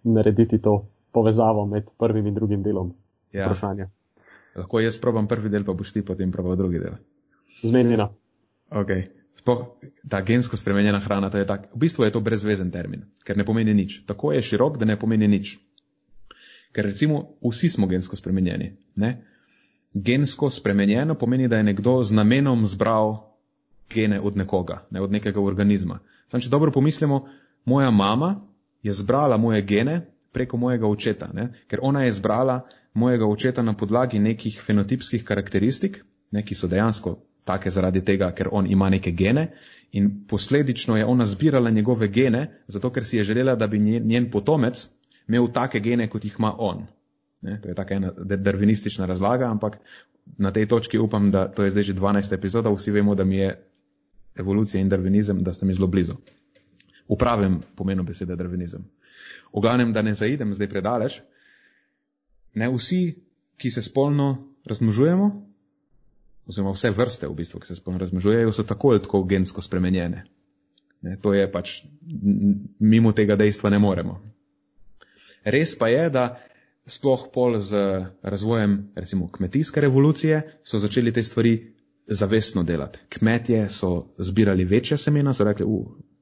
[0.03, 2.95] narediti to povezavo med prvim in drugim delom
[3.33, 3.47] ja.
[3.47, 3.89] vprašanja.
[4.57, 6.99] Lahko jaz probam prvi del, pa boš ti potem probal drugi del.
[7.63, 8.13] Zmenjeno.
[8.71, 8.91] Ok.
[9.33, 9.65] Spoh,
[10.09, 13.47] ta gensko spremenjena hrana, to je tak, v bistvu je to brezvezen termin, ker ne
[13.49, 14.03] pomeni nič.
[14.07, 15.57] Tako je širok, da ne pomeni nič.
[16.73, 18.77] Ker recimo vsi smo gensko spremenjeni.
[18.97, 19.25] Ne?
[19.95, 23.17] Gensko spremenjeno pomeni, da je nekdo z namenom zbral
[23.89, 26.01] gene od nekoga, ne od nekega organizma.
[26.29, 27.27] Sam, če dobro pomislimo,
[27.65, 28.35] moja mama
[28.83, 30.01] je zbrala moje gene
[30.33, 31.53] preko mojega očeta, ne?
[31.69, 32.63] ker ona je zbrala
[32.95, 38.49] mojega očeta na podlagi nekih fenotipskih karakteristik, ne, ki so dejansko take zaradi tega, ker
[38.53, 39.49] on ima neke gene
[39.93, 44.31] in posledično je ona zbirala njegove gene, zato ker si je želela, da bi njen,
[44.31, 44.89] potomec
[45.29, 46.87] imel take gene, kot jih ima on.
[47.43, 49.79] Ne, to je taka ena darvinistična razlaga, ampak
[50.39, 52.35] na tej točki upam, da to je zdaj že 12.
[52.35, 53.69] epizoda, vsi vemo, da mi je
[54.35, 56.15] evolucija in darvinizem, da sta mi zelo blizu.
[57.09, 58.85] V pravem pomenu besede darvinizem.
[59.53, 61.21] V glavnem, da ne zaidem zdaj predaleč,
[62.55, 63.03] ne vsi,
[63.57, 65.52] ki se spolno razmnožujemo,
[66.47, 70.25] oziroma vse vrste v bistvu, ki se spolno razmnožujejo, so tako ali tako gensko spremenjene.
[71.03, 71.83] Ne, to je pač,
[72.79, 74.21] mimo tega dejstva ne moremo.
[75.45, 76.27] Res pa je, da
[76.87, 77.79] sploh pol z
[78.23, 81.75] razvojem recimo kmetijske revolucije so začeli te stvari
[82.07, 82.99] zavestno delati.
[83.09, 85.67] Kmetje so zbirali večja semena, so rekli,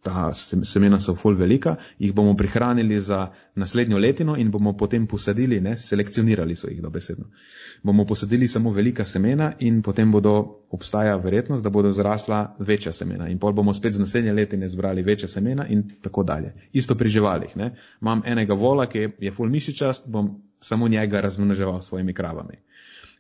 [0.03, 5.61] ta semena so ful velika, jih bomo prihranili za naslednjo letino in bomo potem posadili,
[5.61, 7.25] ne, selekcionirali so jih dobesedno.
[7.83, 13.29] Bomo posadili samo velika semena in potem bodo obstaja verjetnost, da bodo zrasla večja semena
[13.29, 16.55] in pol bomo spet z naslednje letine zbrali večja semena in tako dalje.
[16.73, 17.57] Isto pri živalih.
[17.57, 17.75] Ne.
[18.01, 22.57] Imam enega vola, ki je ful mišičast, bom samo njega razmnoževal s svojimi kravami.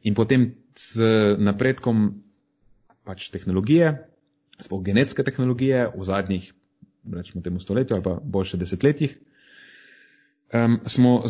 [0.02, 0.96] In potem s
[1.38, 2.22] napredkom
[3.04, 4.06] pač tehnologije,
[4.60, 6.52] sploh genetske tehnologije v zadnjih
[7.16, 9.18] rečemo temu stoletju ali pa boljše desetletjih,
[10.52, 11.22] um, smo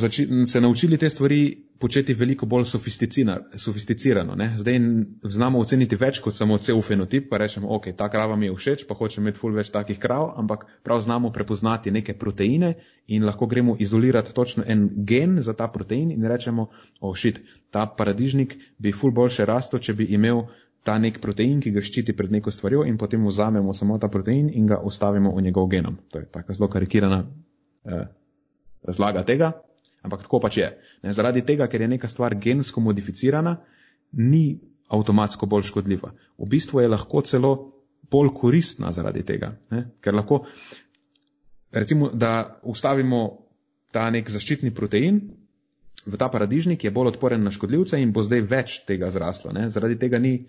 [0.47, 2.65] se naučili te stvari početi veliko bolj
[3.57, 4.35] sofisticirano.
[4.35, 4.53] Ne?
[4.57, 4.79] Zdaj
[5.25, 8.85] znamo oceniti več kot samo cel fenotip, pa rečemo, ok, ta krava mi je všeč,
[8.89, 12.75] pa hočem imeti ful več takih krav, ampak prav znamo prepoznati neke proteine
[13.09, 16.69] in lahko gremo izolirati točno en gen za ta protein in rečemo,
[17.01, 17.41] oh shit,
[17.71, 20.45] ta paradižnik bi ful boljše rasto, če bi imel
[20.83, 24.49] ta nek protein, ki ga ščiti pred neko stvarjo in potem vzamemo samo ta protein
[24.49, 25.99] in ga ostavimo v njegov genom.
[26.13, 27.21] To je taka zelo karikirana
[27.85, 28.07] eh,
[28.89, 29.53] razlaga tega,
[30.03, 30.71] ampak tako pač je.
[31.03, 33.59] Ne, zaradi tega, ker je neka stvar gensko modificirana,
[34.13, 36.15] ni avtomatsko bolj škodljiva.
[36.39, 37.53] V bistvu je lahko celo
[38.11, 40.43] bolj koristna zaradi tega, ne, ker lahko,
[41.77, 43.21] recimo, da ustavimo
[43.93, 45.21] ta nek zaščitni protein,
[46.07, 49.53] v ta paradižnik je bolj odporen na škodljivce in bo zdaj več tega zraslo.
[49.53, 49.69] Ne.
[49.71, 50.47] Zaradi tega ni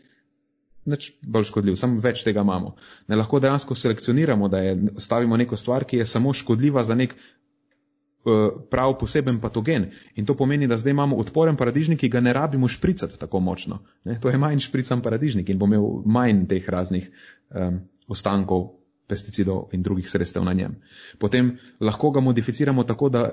[0.85, 2.75] nič bolj škodljiv, samo več tega imamo.
[3.07, 7.13] Ne lahko dejansko selekcioniramo, da je, stavimo neko stvar, ki je samo škodljiva za nek
[7.13, 9.91] uh, prav poseben patogen.
[10.15, 13.81] In to pomeni, da zdaj imamo odporen paradižnik, ki ga ne rabimo špricati tako močno.
[14.03, 14.17] Ne?
[14.21, 17.11] To je manj šprican paradižnik in bo imel manj teh raznih
[17.49, 18.71] um, ostankov
[19.11, 20.79] pesticidov in drugih sredstev na njem.
[21.19, 23.29] Potem lahko ga modificiramo tako, da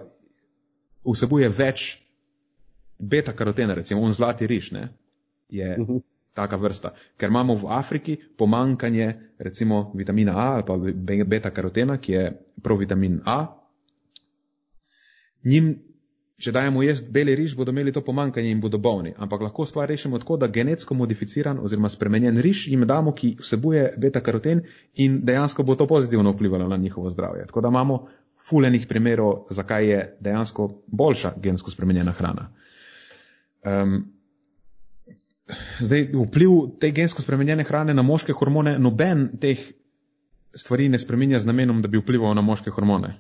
[1.07, 1.89] vsebuje več
[2.99, 4.89] beta karotena, recimo on zlati riž, ne?
[5.49, 5.97] je uh mhm.
[5.97, 6.95] -huh taka vrsta.
[7.19, 10.79] Ker imamo v Afriki pomankanje recimo vitamina A ali pa
[11.25, 12.25] beta karotena, ki je
[12.63, 13.39] provitamin A.
[15.45, 15.75] Njim,
[16.39, 19.15] če dajemo jesti beli riž, bodo imeli to pomankanje in bodo bolni.
[19.19, 23.89] Ampak lahko stvar rešimo tako, da genetsko modificiran oziroma spremenjen riž jim damo, ki vsebuje
[23.99, 24.63] beta karoten
[24.95, 27.47] in dejansko bo to pozitivno vplivalo na njihovo zdravje.
[27.47, 27.99] Tako da imamo
[28.49, 32.49] fulenih primerov, zakaj je dejansko boljša gensko spremenjena hrana.
[33.65, 34.18] Um,
[35.81, 39.59] zdaj vpliv te gensko spremenjene hrane na moške hormone, noben teh
[40.55, 43.15] stvari ne spremenja z namenom, da bi vplival na moške hormone.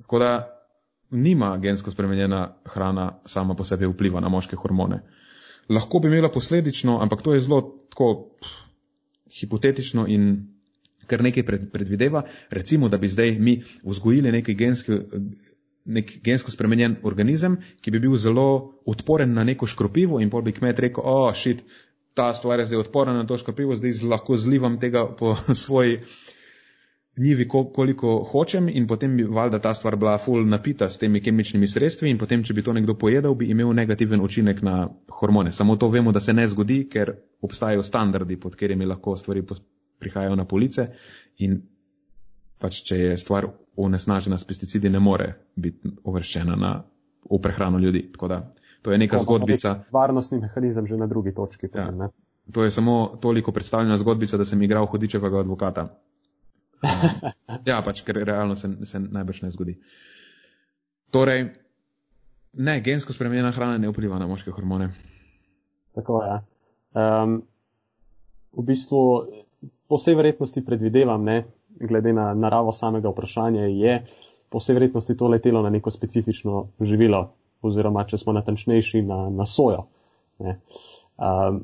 [0.00, 0.30] Tako da
[1.10, 5.02] nima gensko spremenjena hrana sama po sebi vpliva na moške hormone.
[5.68, 8.36] Lahko bi imela posledično, ampak to je zelo tako
[9.40, 10.32] hipotetično in
[11.06, 12.22] kar nekaj pred, predvideva.
[12.50, 14.92] Recimo, da bi zdaj mi vzgojili neki genski,
[15.90, 18.46] nek gensko spremenjen organizem, ki bi bil zelo
[18.86, 21.64] odporen na neko škropivo in pol bi kmet rekel, o, oh, šit,
[22.14, 26.00] ta stvar je zdaj odporna na to škropivo, zdaj lahko zlivam tega po svoji
[27.20, 31.68] njivi, koliko hočem in potem bi valjda ta stvar bila full napita s temi kemičnimi
[31.68, 34.88] sredstvi in potem, če bi to nekdo pojedel, bi imel negativen učinek na
[35.20, 35.52] hormone.
[35.52, 39.42] Samo to vemo, da se ne zgodi, ker obstajajo standardi, pod katerimi lahko stvari
[40.00, 40.86] prihajajo na police
[41.38, 41.60] in
[42.60, 43.48] pač, če je stvar
[43.84, 46.72] onesnažena s pesticidi, ne more biti uvrščena na,
[47.30, 48.08] v prehrano ljudi.
[48.12, 48.40] Tako da
[48.82, 49.74] to je neka To zgodbica.
[49.74, 51.68] nek Varnostni mehanizem že na drugi točki.
[51.74, 51.86] Ja.
[51.86, 52.08] Potem?
[52.52, 55.88] To je samo toliko predstavljena zgodbica, da sem igral hodičevega advokata.
[57.66, 59.74] Ja, pač, ker realno se, se najbrž ne zgodi.
[61.12, 61.42] Torej,
[62.52, 64.88] ne, gensko spremenjena hrana ne vpliva na moške hormone.
[65.98, 66.36] Tako je.
[66.94, 67.34] Um,
[68.56, 69.02] v bistvu,
[69.90, 71.42] po vsej verjetnosti predvidevam, ne,
[71.80, 74.06] glede na naravo samega vprašanja, je
[74.50, 77.28] po vsej verjetnosti to letelo na neko specifično živilo,
[77.62, 79.86] oziroma če smo natančnejši, na, na sojo.
[80.38, 80.58] Ne.
[81.20, 81.62] Um,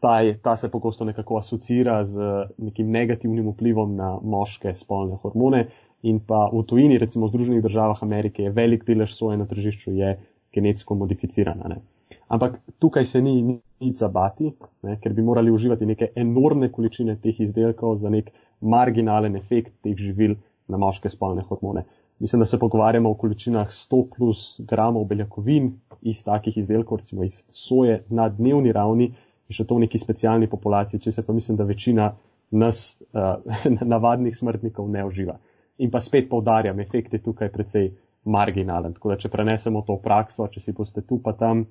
[0.00, 5.66] ta, je, ta se pogosto nekako asocira z nekim negativnim vplivom na moške spolne hormone.
[6.02, 9.94] In pa v tujini, recimo v Združenih državah Amerike, je velik delež soje na tržišču
[9.96, 10.16] je
[10.54, 11.68] genetsko modificirana.
[11.72, 11.80] Ne.
[12.28, 17.40] Ampak tukaj se ni nič zabati, ne, ker bi morali uživati neke enormne količine teh
[17.40, 20.36] izdelkov za nek marginalen efekt teh živil
[20.68, 21.84] na moške spolne hormone.
[22.18, 27.42] Mislim, da se pogovarjamo o količinah 100 plus gramov beljakovin iz takih izdelkov, recimo iz
[27.50, 29.10] soje na dnevni ravni,
[29.50, 32.14] še to v neki specialni populaciji, če se pa mislim, da večina
[32.50, 33.36] nas, uh,
[33.94, 35.36] navadnih smrtnikov, ne uživa.
[35.78, 37.90] In pa spet povdarjam, efekt je tukaj precej
[38.24, 38.96] marginalen.
[38.96, 41.66] Tako da, če prenesemo to v prakso, če si boste tu pa tam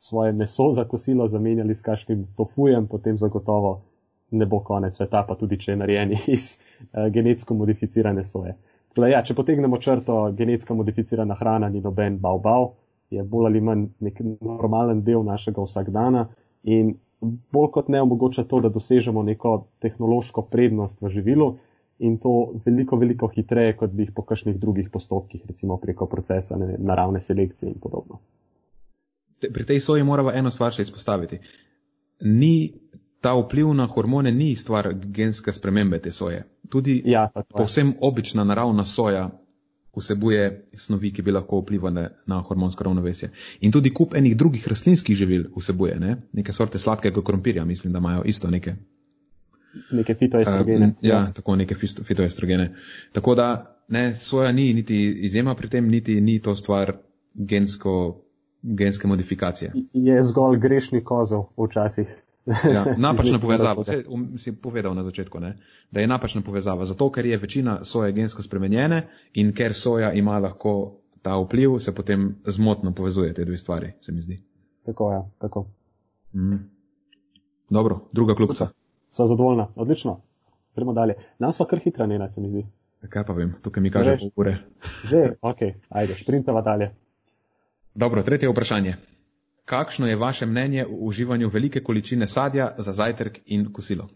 [0.00, 3.82] svoje meso za kosilo zamenjali s kakšnim tofujem, potem zagotovo
[4.30, 8.56] ne bo konec sveta, pa tudi če je narejen iz uh, genetsko modificirane soje.
[8.96, 12.72] Da, ja, če potegnemo črto, genetsko modificirana hrana ni noben bav-bav,
[13.10, 16.28] je bolj ali manj nek normalen del našega vsakdana
[16.62, 21.50] in bolj kot ne omogoča to, da dosežemo neko tehnološko prednost v živilu
[22.00, 26.56] in to veliko, veliko hitreje, kot bi jih po kakšnih drugih postopkih, recimo preko procesa
[26.56, 28.20] ne, naravne selekcije in podobno.
[29.40, 31.40] Pri tej soji moramo eno stvar še izpostaviti.
[32.24, 32.72] Ni
[33.20, 36.44] ta vpliv na hormone ni stvar genske spremembe te soje.
[36.68, 39.30] Tudi Ja, povsem obična naravna soja
[39.96, 43.30] vsebuje snovi, ki bi lahko vplivali na hormonsko ravnovesje.
[43.60, 46.16] In tudi kup enih drugih rastlinskih živil vsebuje, ne?
[46.32, 48.74] neke sorte sladkega krompirja, mislim, da imajo isto neke.
[49.90, 50.86] Neke fitoestrogene.
[50.86, 52.74] Um, ja, tako neke fitoestrogene.
[53.12, 56.92] Tako da ne, soja ni niti izjema pri tem, niti ni to stvar
[57.34, 58.22] gensko,
[58.62, 59.72] genske modifikacije.
[59.92, 62.08] Je zgolj grešni kozel včasih.
[62.46, 65.58] Ja, napačna povezava, vse um, si povedal na začetku, ne?
[65.90, 70.38] da je napačna povezava, zato ker je večina soje gensko spremenjene in ker soja ima
[70.38, 74.40] lahko ta vpliv, se potem zmotno povezuje te dve stvari, se mi zdi.
[74.86, 75.66] Tako je, tako.
[76.34, 76.56] Mm.
[77.70, 78.68] Dobro, druga klubca.
[79.10, 80.20] Sva zadovoljna, odlično.
[80.76, 81.14] Gremo dalje.
[81.38, 82.66] Nam sva kar hitra njena, se mi zdi.
[83.08, 84.58] Kaj pa vem, tukaj mi kaže pol ure.
[85.08, 85.56] Že, ok,
[85.88, 86.90] ajde, šprintava dalje.
[87.94, 88.94] Dobro, tretje vprašanje.
[89.70, 94.08] Kakšno je vaše mnenje o uživanju velike količine sadja za zajtrk in kosilo?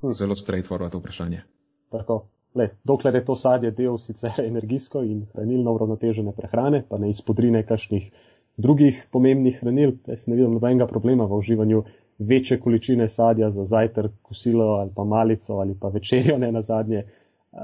[0.00, 0.12] Hm.
[0.12, 1.42] Zelo straightforward vprašanje.
[1.90, 2.26] Tako.
[2.54, 7.62] Le, dokler je to sadje del sicer energijsko in hranilno uravnotežene prehrane, pa ne izpodrine
[7.66, 8.10] kakšnih
[8.56, 11.84] drugih pomembnih hranil, jaz ne vidim nobenega problema v uživanju
[12.18, 17.04] večje količine sadja za zajtrk, kosilo ali pa malico ali pa večerjo ne na zadnje.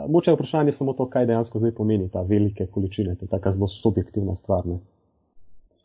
[0.09, 3.53] Moče je vprašanje samo to, kaj dejansko zdaj pomeni ta velike količine, to je taka
[3.53, 4.67] zelo subjektivna stvar.
[4.67, 4.79] Ne?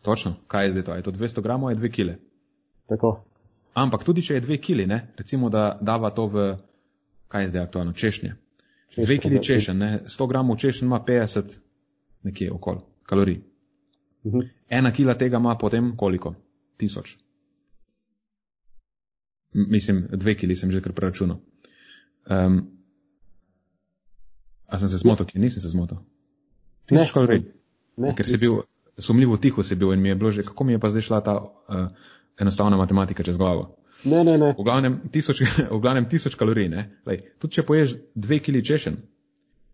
[0.02, 0.96] Točno, kaj je zdaj to?
[0.96, 2.18] Je to 200 gramov, je 2 kile.
[2.88, 3.24] Tako,
[3.74, 5.14] Ampak tudi če je 2 kili, ne?
[5.18, 6.58] recimo da dava to v,
[7.28, 8.34] kaj je zdaj aktualno, češnje.
[8.90, 10.00] Češenj, 2 kili češen, ne?
[10.06, 11.58] 100 gramov češen ima 50
[12.24, 13.42] nekje okoli kalorij.
[14.26, 14.40] Mhm.
[14.70, 16.34] Ena kila tega ima potem koliko?
[16.78, 17.18] Tisoč.
[19.54, 21.38] Mislim, dve kili sem že kar preračunal.
[22.26, 22.68] Um,
[24.68, 25.98] a sem se zmotil, ki nisem se zmotil?
[26.86, 27.44] Tisoč Ne, kalorij.
[27.98, 28.60] ne, Ker si bil,
[28.98, 31.22] sumljivo tiho si bil in mi je bilo že, kako mi je pa zdaj šla
[31.22, 31.88] ta uh,
[32.40, 33.76] enostavna matematika čez glavo.
[34.04, 34.54] Ne, ne, ne.
[34.58, 35.42] V glavnem tisoč,
[35.76, 36.90] v glavnem tisoč kalorij, ne?
[37.06, 39.02] Lej, tudi če poješ dve kili češen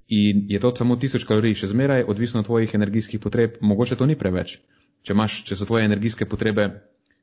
[0.07, 4.05] in je to samo tisoč kalorij, še zmeraj odvisno od tvojih energijskih potreb, mogoče to
[4.05, 4.59] ni preveč.
[5.03, 6.69] Če, imaš, če so tvoje energijske potrebe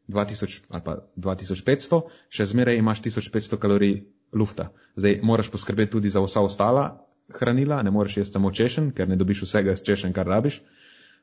[0.08, 3.94] 2000 ali pa 2500, še zmeraj imaš 1500 kalorij
[4.32, 4.70] lufta.
[4.96, 7.06] Zdaj moraš poskrbeti tudi za vsa ostala
[7.38, 10.60] hranila, ne moreš jesti samo češen, ker ne dobiš vsega z češen, kar rabiš.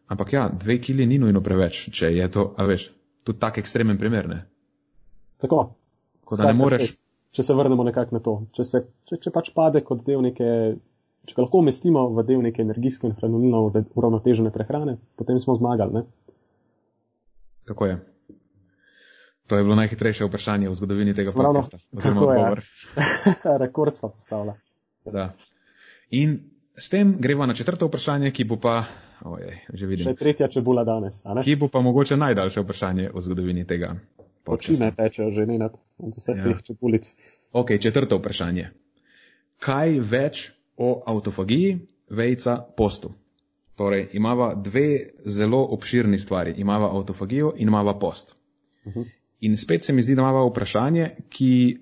[0.08, 2.90] Ampak ja, dve kili ni nujno preveč, če je to, a veš,
[3.28, 4.40] tudi tak ekstremen primer, ne?
[5.44, 5.64] Tako.
[6.24, 7.02] Tako da ne moreš, spet,
[7.36, 8.36] če se vrnemo nekako na to.
[8.56, 10.52] Če, se, če, če pač pade kot del neke,
[11.28, 13.68] če ga lahko umestimo v del neke energijsko in hranilno
[14.00, 16.00] uravnotežene prehrane, potem smo zmagali.
[16.00, 16.06] Ne?
[17.68, 17.98] Tako je.
[19.48, 21.80] To je bilo najhitrejše vprašanje v zgodovini tega Spravno, podcasta.
[23.64, 24.56] Rekord smo postavili.
[26.12, 26.40] In
[26.76, 28.84] s tem gremo na četrto vprašanje, ki bo pa,
[29.26, 30.06] ojej, že vidim.
[30.06, 31.24] Še tretja čebula danes.
[31.44, 33.96] Ki bo pa mogoče najdaljše vprašanje v zgodovini tega.
[34.48, 36.44] Oči ne tečejo že ne nad vseh ja.
[36.44, 37.08] teh čebulic.
[37.52, 38.70] Ok, četrto vprašanje.
[39.60, 43.12] Kaj več o autofagiji, vejca, postu?
[43.78, 46.54] Torej, imava dve zelo obširni stvari.
[46.58, 48.36] Imava autofagijo in imava post.
[48.86, 49.00] Uh mhm.
[49.00, 49.14] -huh.
[49.40, 51.78] In spet se mi zdi, da imava vprašanje, ki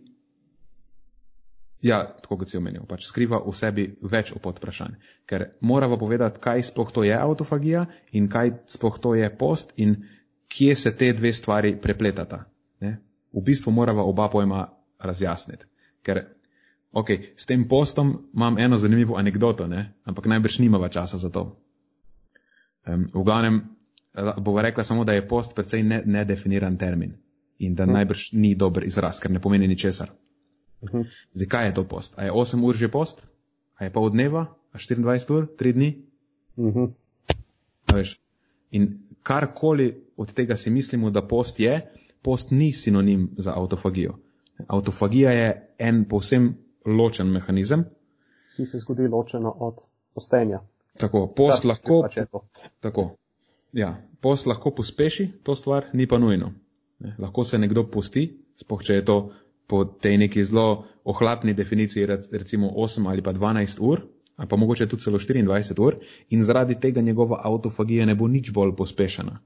[1.86, 4.95] Ja, tako kot si omenil, pač skriva v sebi več podvprašanj.
[5.30, 7.84] Ker moramo povedati, kaj sploh to je autofagija
[8.17, 10.00] in kaj sploh to je post in
[10.50, 12.45] kje se te dve stvari prepletata.
[12.82, 12.98] Ne?
[13.30, 14.63] V bistvu moramo oba pojma
[14.98, 15.69] razjasniti.
[16.02, 16.24] Ker,
[16.89, 19.86] ok, s tem postom imam eno zanimivo anegdoto, ne?
[20.10, 21.52] ampak najbrž nimava časa za to.
[22.86, 23.62] Um, v glavnem,
[24.41, 27.13] bova rekla samo, da je post precej nedefiniran termin
[27.60, 27.93] in da hm.
[27.93, 30.10] najbrž ni dober izraz, ker ne pomeni ničesar.
[30.81, 30.99] -huh.
[30.99, 31.07] Mhm.
[31.33, 32.13] Zdaj, kaj je to post?
[32.17, 33.27] A je 8 ur že post?
[33.75, 34.55] A je pol dneva?
[34.73, 35.47] A 24 ur?
[35.59, 36.03] 3 dni?
[36.55, 36.91] Uh -huh.
[37.93, 38.19] veš,
[38.71, 44.17] in karkoli od tega si mislimo, da post je, post ni sinonim za autofagijo.
[44.67, 47.85] Autofagija je en povsem ločen mehanizem.
[48.55, 49.81] Ki se zgodi ločeno od
[50.13, 50.61] postenja.
[50.97, 52.01] Tako, post da, lahko.
[52.01, 52.17] Pač
[52.79, 53.15] tako.
[53.73, 56.53] Ja, post lahko pospeši to stvar, ni pa nujno.
[56.99, 59.17] Ne, lahko se nekdo posti, spoh če je to
[59.67, 64.01] po tej neki zelo ohlapni definiciji, recimo 8 ali pa 12 ur,
[64.36, 65.95] ali pa mogoče tudi celo 24 ur,
[66.30, 69.39] in zaradi tega njegova autofagija ne bo nič bolj pospešena.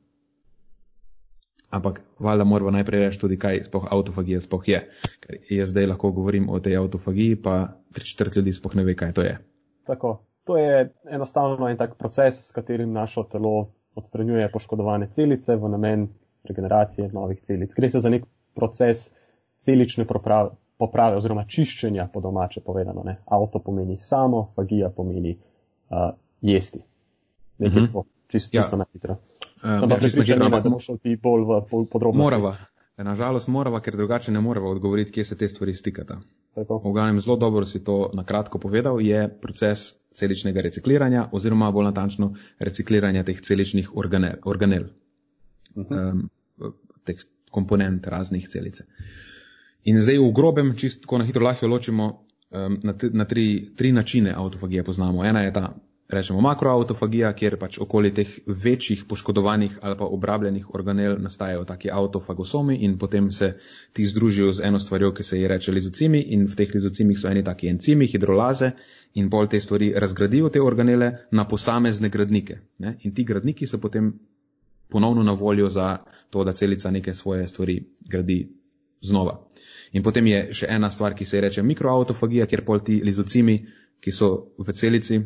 [1.70, 4.80] Ampak valjda moramo najprej reči tudi, kaj spoh autofagija spoh je.
[5.22, 8.96] Ker jaz zdaj lahko govorim o tej autofagiji, pa tri četrt ljudi spoh ne ve,
[8.96, 9.38] kaj to je.
[9.86, 15.70] Tako, to je enostavno en tak proces, s katerim naše telo odstranjuje poškodovane celice v
[15.70, 16.08] namen
[16.44, 17.74] regeneracije novih celic.
[17.76, 19.12] Gre se za nek proces,
[19.60, 23.04] celične poprave, poprave oziroma čiščenja, po domače povedano.
[23.06, 23.18] Ne.
[23.26, 26.10] Avto pomeni samo, fagija pomeni uh,
[26.42, 26.80] jesti.
[27.58, 28.04] Nekaj mm -hmm.
[28.28, 28.80] čist, čisto ja.
[28.80, 29.18] na hitro.
[29.64, 32.24] Um, ja, čisto na hitro, ampak bomo šli bolj v pol podrobnosti.
[32.24, 32.56] Morava.
[32.98, 36.18] Nažalost morava, ker drugače ne morava odgovoriti, kje se te stvari stikata.
[36.56, 41.86] V glavnem zelo dobro si to na kratko povedal, je proces celičnega recikliranja oziroma bolj
[41.86, 44.84] natančno recikliranja teh celičnih organel, organel
[45.76, 46.12] uh -huh.
[46.12, 46.30] um,
[47.04, 47.16] teh
[47.52, 48.84] komponent raznih celice.
[48.84, 49.30] Uh,
[49.84, 54.34] In zdaj v grobem, čisto na hitro lahko ločimo um, na, na tri, tri načine
[54.36, 55.26] autofagije poznamo.
[55.26, 55.76] Ena je ta,
[56.10, 62.76] rečemo, makroautofagija, kjer pač okoli teh večjih poškodovanih ali pa obrabljenih organel nastajajo taki autofagosomi
[62.86, 63.54] in potem se
[63.94, 67.30] ti združijo z eno stvarjo, ki se je reče lizocimi in v teh lizocimih so
[67.30, 68.72] eni taki encimi, hidrolaze
[69.14, 72.60] in bolj te stvari razgradijo te organele na posamezne gradnike.
[72.78, 72.98] Ne?
[73.04, 74.14] In ti gradniki so potem
[74.90, 75.98] ponovno na voljo za
[76.30, 78.59] to, da celica neke svoje stvari gradi
[79.02, 79.40] znova.
[79.92, 83.58] In potem je še ena stvar, ki se je reče mikroautofagija, kjer pol ti lizocimi,
[84.00, 85.20] ki so v celici,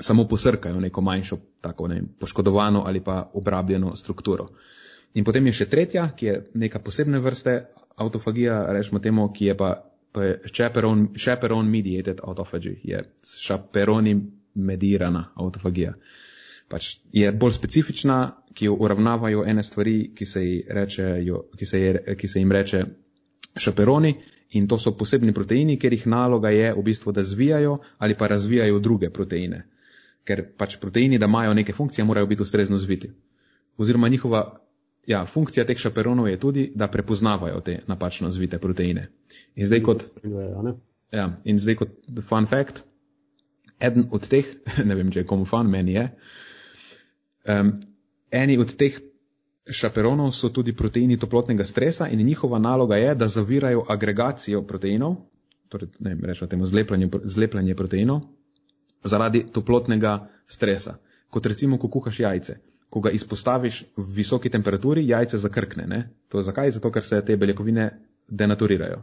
[0.00, 4.48] samo posrkajo neko manjšo, tako ne, poškodovano ali pa obrabljeno strukturo.
[5.14, 7.68] In potem je še tretja, ki je neka posebne vrste
[8.02, 9.70] autofagija, rečemo temu, ki je pa,
[10.12, 14.16] pa je chaperone, chaperone mediated autophagy, je chaperoni
[14.54, 15.94] medirana autofagija.
[16.74, 18.18] Pač je bolj specifična,
[18.54, 20.42] ki jo uravnavajo ene stvari, ki se,
[20.74, 22.80] rečejo, ki se, je, ki se jim reče
[23.62, 24.10] šaperoni
[24.58, 28.26] in to so posebni proteini, ker jih naloga je v bistvu, da zvijajo ali pa
[28.26, 29.62] razvijajo druge proteine.
[30.26, 33.12] Ker pač proteini, da imajo neke funkcije, morajo biti ustrezno zviti.
[33.78, 34.42] Oziroma njihova
[35.06, 39.08] ja, funkcija teh šaperonov je tudi, da prepoznavajo te napačno zvite proteine.
[39.54, 40.04] In zdaj kot,
[41.12, 41.94] ja, in zdaj kot
[42.28, 42.82] fun fact,
[43.78, 44.56] eden od teh,
[44.88, 46.08] ne vem, če je komu fun, meni je,
[47.48, 47.72] um,
[48.30, 48.98] eni od teh
[49.70, 55.16] šaperonov so tudi proteini toplotnega stresa in njihova naloga je, da zavirajo agregacijo proteinov,
[55.68, 58.20] torej, ne vem, rečemo temu zlepljanje, zlepljanje proteinov,
[59.04, 60.96] zaradi toplotnega stresa.
[61.30, 62.58] Kot recimo, ko kuhaš jajce.
[62.90, 65.86] Ko ga izpostaviš v visoki temperaturi, jajce zakrkne.
[65.86, 66.02] Ne?
[66.28, 66.70] To je zakaj?
[66.70, 67.88] Zato, ker se te beljakovine
[68.28, 69.02] denaturirajo.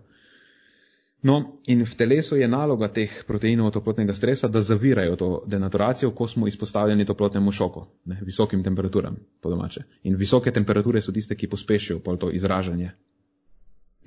[1.21, 6.27] No, in v telesu je naloga teh proteinov toplotnega stresa, da zavirajo to denaturacijo, ko
[6.27, 9.83] smo izpostavljeni toplotnemu šoku, ne, visokim temperaturam, po domače.
[10.03, 12.91] In visoke temperature so tiste, ki pospešijo pol to izražanje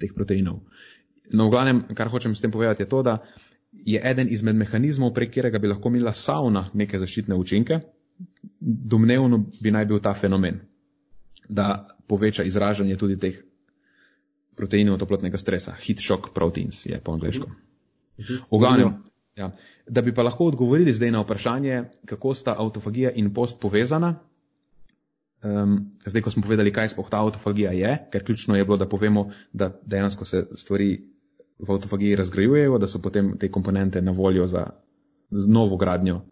[0.00, 0.58] teh proteinov.
[1.30, 3.18] No, v glavnem, kar hočem s tem povedati, je to, da
[3.72, 7.78] je eden izmed mehanizmov, prek katerega bi lahko imela sauna neke zaščitne učinke,
[8.60, 10.60] domnevno bi naj bil ta fenomen,
[11.48, 13.38] da poveča izražanje tudi teh
[14.56, 15.74] proteinov toplotnega stresa.
[15.78, 17.50] Heat shock proteins je po angliško.
[18.50, 18.94] V glavnem,
[19.36, 19.50] ja.
[19.88, 24.14] da bi pa lahko odgovorili zdaj na vprašanje, kako sta autofagija in post povezana.
[25.44, 28.88] Um, zdaj, ko smo povedali, kaj sploh ta autofagija je, ker ključno je bilo, da
[28.88, 31.02] povemo, da dejansko se stvari
[31.58, 34.70] v autofagiji razgrajujejo, da so potem te komponente na voljo za
[35.30, 36.22] novo gradnjo,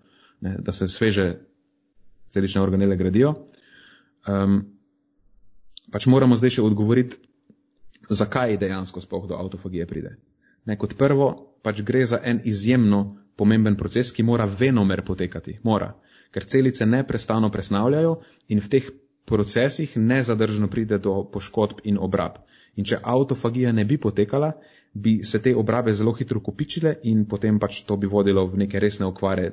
[0.41, 1.35] ne, da se sveže
[2.31, 3.35] celične organele gradijo.
[4.29, 4.63] Um,
[5.93, 7.19] pač moramo zdaj še odgovoriti,
[8.11, 10.17] zakaj dejansko sploh do autofagije pride.
[10.65, 11.29] Ne, kot prvo,
[11.63, 15.59] pač gre za en izjemno pomemben proces, ki mora venomer potekati.
[15.63, 15.93] Mora,
[16.31, 18.91] ker celice neprestano presnavljajo in v teh
[19.27, 22.43] procesih nezadržno pride do poškodb in obrab.
[22.77, 24.53] In če autofagija ne bi potekala,
[24.93, 28.81] bi se te obrabe zelo hitro kopičile in potem pač to bi vodilo v neke
[28.81, 29.53] resne okvare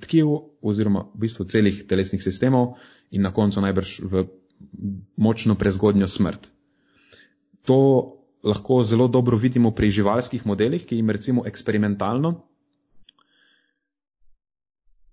[0.00, 0.30] tkiv
[0.62, 2.76] oziroma v bistvu celih telesnih sistemov
[3.10, 4.24] in na koncu najbrž v
[5.16, 6.51] močno prezgodnjo smrt.
[7.66, 7.78] To
[8.42, 12.34] lahko zelo dobro vidimo pri živalskih modelih, ki jim recimo eksperimentalno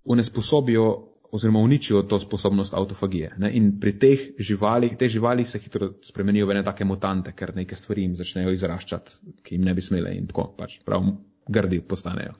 [0.04, 3.34] unesposobijo oziroma uničijo to sposobnost autofagije.
[3.38, 3.52] Ne?
[3.54, 7.76] In pri teh živalih, te živali se hitro spremenijo v ene take mutante, ker neke
[7.76, 11.06] stvari jim začnejo izraščati, ki jim ne bi smele in tako pač prav
[11.46, 12.34] grdi postanejo.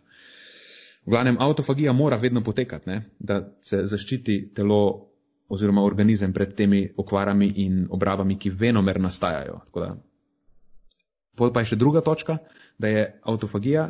[1.06, 3.04] V glavnem, autofagija mora vedno potekati, ne?
[3.18, 5.09] da se zaščiti telo
[5.50, 9.60] oziroma organizem pred temi okvarami in obrabami, ki venomer nastajajo.
[9.74, 12.38] Potem pa je še druga točka,
[12.78, 13.88] da je autofagija,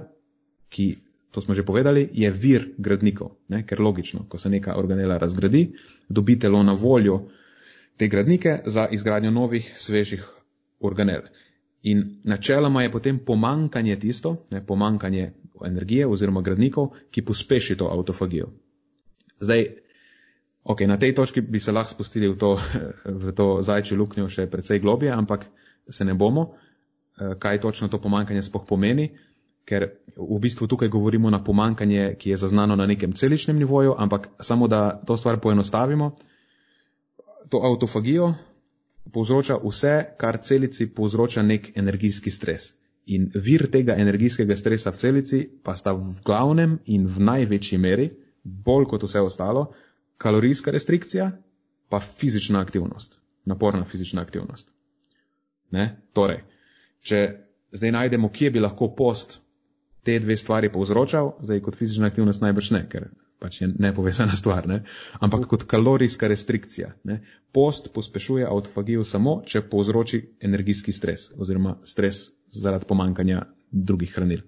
[0.73, 0.87] ki,
[1.35, 3.63] to smo že povedali, je vir gradnikov, ne?
[3.67, 5.69] ker logično, ko se neka organela razgradi,
[6.09, 7.27] dobi telo na voljo
[8.01, 10.25] te gradnike za izgradnjo novih, svežih
[10.81, 11.29] organel.
[11.83, 15.33] In načeloma je potem pomankanje tisto, ne, pomankanje
[15.65, 18.49] energije oziroma gradnikov, ki pospeši to autofagijo.
[19.41, 19.67] Zdaj,
[20.65, 22.61] Ok, na tej točki bi se lahko spustili v to,
[23.05, 25.47] v to zajčjo luknjo še precej globje, ampak
[25.89, 26.53] se ne bomo,
[27.17, 29.11] eh, kaj točno to pomankanje spoh pomeni,
[29.65, 34.29] ker v bistvu tukaj govorimo na pomankanje, ki je zaznano na nekem celičnem nivoju, ampak
[34.41, 36.17] samo da to stvar poenostavimo,
[37.49, 38.35] to autofagijo
[39.13, 42.75] povzroča vse, kar celici povzroča nek energijski stres.
[43.07, 48.11] In vir tega energijskega stresa v celici pa sta v glavnem in v največji meri,
[48.45, 49.71] bolj kot vse ostalo,
[50.21, 51.31] kalorijska restrikcija,
[51.89, 54.73] pa fizična aktivnost, naporna fizična aktivnost.
[55.71, 55.87] Ne?
[56.13, 56.43] Torej,
[57.01, 57.21] če
[57.73, 59.39] zdaj najdemo, kje bi lahko post
[60.05, 63.09] te dve stvari povzročal, zdaj kot fizična aktivnost najbrž ne, ker
[63.41, 64.83] pač je nepovezana stvar, ne?
[65.25, 66.93] ampak kot kalorijska restrikcija.
[67.09, 67.21] Ne?
[67.57, 74.45] Post pospešuje autofagijo samo, če povzroči energijski stres oziroma stres zaradi pomankanja drugih hranil.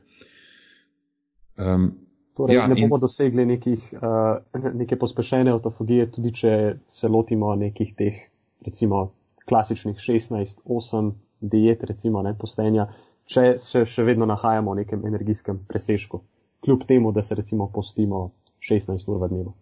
[1.57, 1.89] Um,
[2.37, 3.01] Torej, ja, ne bomo in...
[3.01, 6.53] dosegli nekih, uh, neke pospešene autofagije, tudi če
[6.91, 8.23] se lotimo nekih teh,
[8.65, 9.11] recimo,
[9.49, 12.87] klasičnih 16-8 diet, recimo, ne, postenja,
[13.29, 16.23] če se še vedno nahajamo v nekem energijskem presežku,
[16.65, 18.31] kljub temu, da se recimo postimo
[18.65, 19.55] 16 ur v dnevu.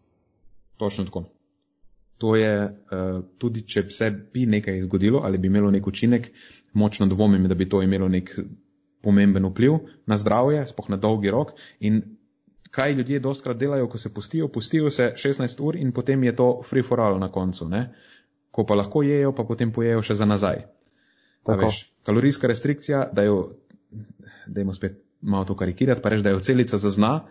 [0.79, 1.25] Točno tako.
[2.21, 6.31] To je, uh, tudi če se bi nekaj zgodilo ali bi imelo nek učinek,
[6.77, 8.35] močno dvomim, da bi to imelo nek
[9.03, 12.03] pomemben vpliv na zdravje, spoh na dolgi rok in
[12.71, 16.63] kaj ljudje doskrat delajo, ko se pustijo, pustijo se 16 ur in potem je to
[16.69, 17.69] free for all na koncu.
[17.69, 17.95] Ne?
[18.51, 20.65] Ko pa lahko jejo, pa potem pojejo še za nazaj.
[21.49, 23.39] Veš, kalorijska restrikcija, da jo,
[24.47, 27.27] dajmo spet malo to karikirati, pa reč, da jo celica zazna,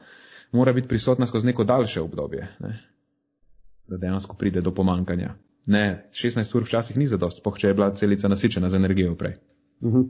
[0.51, 2.79] mora biti prisotna skozi neko daljše obdobje, ne?
[3.87, 5.35] da dejansko pride do pomankanja.
[5.65, 9.35] Ne, 16 ur včasih ni zadost, poh, če je bila celica nasičena z energijo prej.
[9.81, 10.05] Uh -huh.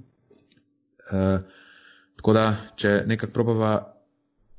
[1.11, 1.41] uh,
[2.15, 3.98] tako da, če nekako probava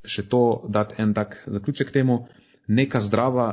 [0.04, 2.26] še to dati en tak zaključek temu,
[2.68, 3.48] neka zdrava,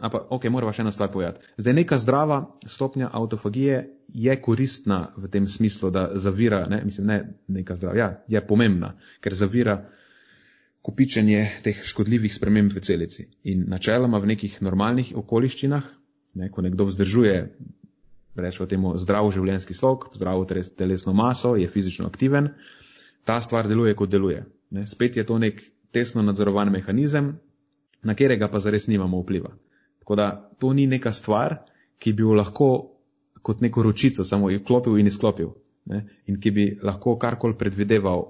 [0.00, 1.44] pa ok, moramo še eno stvar povedati.
[1.58, 3.84] Zdaj, neka zdrava stopnja autofagije
[4.14, 7.18] je koristna v tem smislu, da zavira, ne, mislim, ne
[7.60, 9.80] neka zdrava, ja, je pomembna, ker zavira
[10.82, 13.28] kupičenje teh škodljivih sprememb v celici.
[13.44, 15.90] In načeloma v nekih normalnih okoliščinah,
[16.38, 17.36] ne, ko nekdo vzdržuje,
[18.38, 22.52] rečemo temu, zdrav življenjski slog, zdravo telesno maso, je fizično aktiven,
[23.26, 24.44] ta stvar deluje, kot deluje.
[24.70, 25.62] Ne, spet je to nek
[25.92, 27.38] tesno nadzorovan mehanizem,
[28.02, 29.50] na katerega pa zares nimamo vpliva.
[30.00, 31.56] Tako da to ni neka stvar,
[31.98, 32.68] ki bi jo lahko
[33.42, 35.54] kot neko ročico samo vklopil in izklopil
[35.88, 38.24] ne, in ki bi lahko karkoli predvideval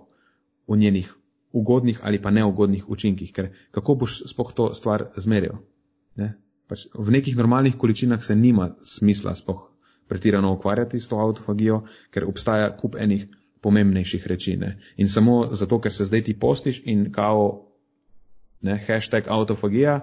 [0.69, 1.15] v njenih
[1.53, 5.59] ugodnih ali pa neugodnih učinkih, ker kako boš spoh to stvar zmeril.
[6.17, 6.35] Ne?
[6.69, 9.69] Pač v nekih normalnih količinah se nima smisla spoh
[10.09, 13.27] pretirano ukvarjati s to autofagijo, ker obstaja kup enih
[13.63, 14.57] pomembnejših reči.
[14.57, 14.77] Ne?
[14.97, 17.65] In samo zato, ker se zdaj ti postiš in kao
[18.61, 20.01] ne, hashtag autofagija,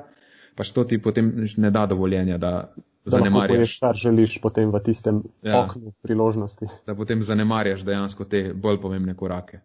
[0.55, 2.73] pač to ti potem ne da dovoljenja, da
[3.05, 3.79] zanemarjaš.
[3.79, 5.63] kar želiš potem v tistem ja.
[5.63, 6.67] oknu priložnosti.
[6.85, 9.59] Da potem zanemarjaš dejansko te bolj pomembne korake.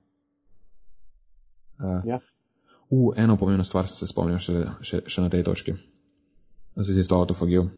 [1.79, 2.21] Uh, ja.
[2.91, 5.77] uh, eno pomembno stvar se spomnim še, še, še na tej točki.
[6.77, 7.71] Zdaj z to autofagijo.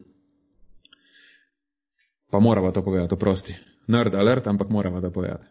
[2.31, 3.55] Pa moramo to povedati, oprosti.
[3.87, 5.47] Nerd alert, ampak moramo to povedati.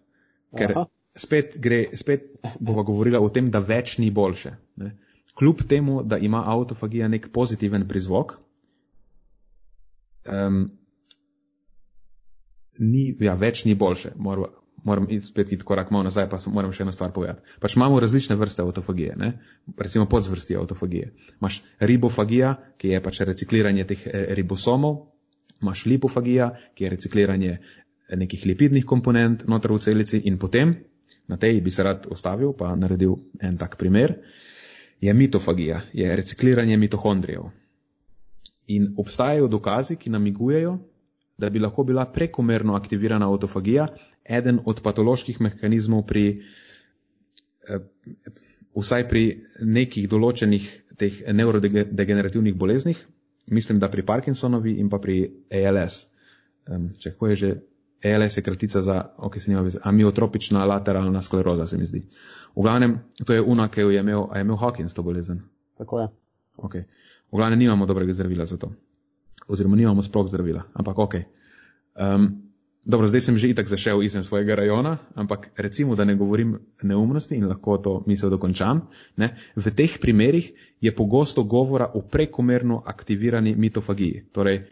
[0.59, 0.85] Ker Aha.
[1.17, 2.29] spet gre, spet
[2.61, 4.55] bova govorila o tem, da več ni boljše.
[4.83, 4.97] Ne?
[5.39, 8.35] Kljub temu, da ima autofagija nek pozitiven prizvok,
[10.29, 10.67] um,
[12.79, 14.13] ni, ja, več ni boljše.
[14.17, 14.53] Moram,
[14.85, 17.57] moram spet iti korak malo nazaj, pa moram še eno stvar povedati.
[17.63, 19.33] Pač imamo različne vrste autofagije, ne?
[19.79, 21.13] recimo podzvrsti autofagije.
[21.41, 25.07] Imaš ribofagija, ki je pač recikliranje teh eh, ribosomov,
[25.63, 27.59] imaš lipofagija, ki je recikliranje
[28.17, 30.75] nekih lipidnih komponent noter v celici in potem,
[31.29, 34.19] na tej bi se rad ostavil, pa naredil en tak primer,
[35.01, 37.51] je mitofagija, je recikliranje mitohondrijev.
[38.67, 40.79] In obstajajo dokazi, ki namigujejo,
[41.39, 43.89] da bi lahko bila prekomerno aktivirana autofagija
[44.25, 46.43] eden od patoloških mehanizmov pri,
[47.69, 47.83] eh,
[48.79, 49.25] vsaj pri
[49.61, 52.99] nekih določenih teh neurodegenerativnih boleznih,
[53.47, 56.07] mislim, da pri Parkinsonovi in pa pri ALS.
[56.71, 57.51] Um, če ko je že
[58.05, 62.03] ALS je kratica za, ok, se nima veze, amiotropična lateralna skleroza, se mi zdi.
[62.57, 65.41] V glavnem, to je una, ki je imel, a je imel Hawkins to bolezen.
[65.79, 66.09] Tako je.
[66.57, 66.75] Ok.
[67.33, 68.73] V glavnem nimamo dobrega zdravila za to.
[69.49, 71.15] Oziroma nimamo sploh zdravila, ampak ok.
[71.95, 72.53] Um,
[72.85, 77.35] dobro, zdaj sem že itak zašel izven svojega rajona, ampak recimo, da ne govorim neumnosti
[77.35, 78.89] in lahko to misel dokončam.
[79.17, 79.37] Ne?
[79.57, 84.67] V teh primerih je pogosto govora o prekomerno aktivirani mitofagiji, torej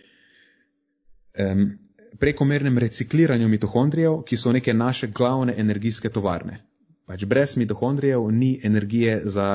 [1.38, 1.78] um,
[2.18, 6.60] prekomernem recikliranju mitohondrijev, ki so neke naše glavne energijske tovarne.
[7.06, 9.46] Pač brez mitohondrijev ni energije za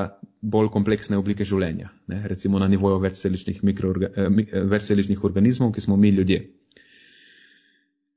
[0.42, 2.20] bolj kompleksne oblike življenja, ne?
[2.28, 6.42] recimo na nivoju večceličnih, mikroorga, eh, eh, večceličnih organizmov, ki smo mi ljudje.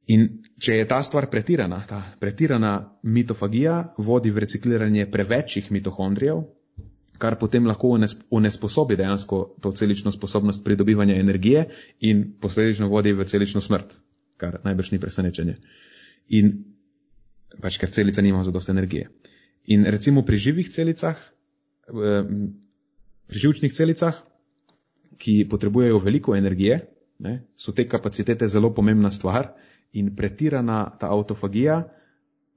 [0.10, 0.28] In
[0.58, 2.74] če je ta stvar pretirana, ta pretirana
[3.04, 6.42] mitofagija vodi v recikliranje prevečjih mitohondrijev,
[7.20, 7.94] kar potem lahko
[8.32, 11.66] onesposobi dejansko to celično sposobnost pridobivanja energije
[12.00, 13.94] in posledično vodi v celično smrt,
[14.40, 15.58] kar najbrž ni presenečenje.
[16.40, 16.54] In
[17.62, 19.10] pač ker celica nima zadost energije.
[19.70, 21.20] In recimo pri živih celicah,
[21.90, 22.50] pri
[23.30, 24.16] živčnih celicah,
[25.20, 26.80] ki potrebujejo veliko energije,
[27.20, 29.52] ne, so te kapacitete zelo pomembna stvar
[29.94, 31.82] in pretirana ta autofagija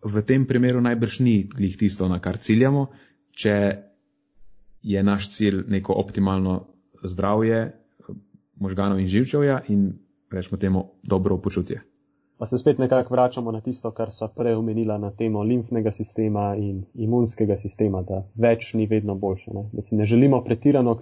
[0.03, 2.89] v tem primeru najbrž ni glih tisto, na kar ciljamo,
[3.33, 3.55] če
[4.83, 6.67] je naš cilj neko optimalno
[7.03, 7.73] zdravje
[8.59, 9.93] možganov in živčevja in
[10.33, 11.83] rečemo temu dobro počutje
[12.43, 16.57] pa se spet nekako vračamo na tisto, kar sva prej omenila na temo limfnega sistema
[16.59, 19.53] in imunskega sistema, da več ni vedno boljše.
[19.55, 19.63] Ne?
[19.73, 20.97] Da si ne želimo pretirano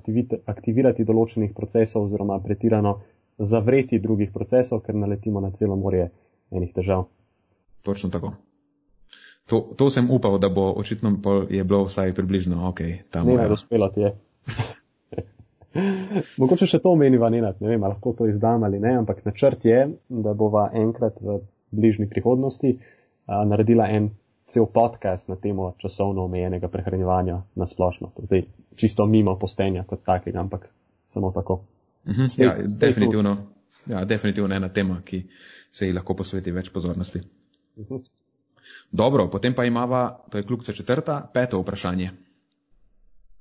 [0.46, 2.92] aktivirati določenih procesov oziroma pretirano
[3.38, 6.10] zavreti drugih procesov, ker naletimo na celo morje
[6.52, 7.06] enih težav.
[7.88, 8.34] Točno tako.
[9.48, 11.14] To, to sem upal, da bo očitno
[11.48, 12.84] je bilo vsaj približno ok.
[13.24, 14.12] Ne, ne, dospelo ti je.
[16.40, 20.34] Mogoče še to omeniva, ne vem, lahko to izdam ali ne, ampak načrt je, da
[20.34, 21.38] bova enkrat v
[21.70, 24.10] bližnji prihodnosti a, naredila en
[24.50, 28.10] cel podcast na temo časovno omejenega prehranjevanja na splošno.
[28.16, 28.42] To zdaj
[28.74, 30.66] čisto mimo postenja kot takega, ampak
[31.06, 31.60] samo tako.
[32.08, 33.36] Mhm, stay, ja, definitivno,
[33.86, 35.22] ja, definitivno ena tema, ki
[35.70, 37.22] se ji lahko posveti več pozornosti.
[37.78, 38.02] Mhm.
[38.90, 42.10] Dobro, potem pa imava, to je kljubce četrta, peto vprašanje.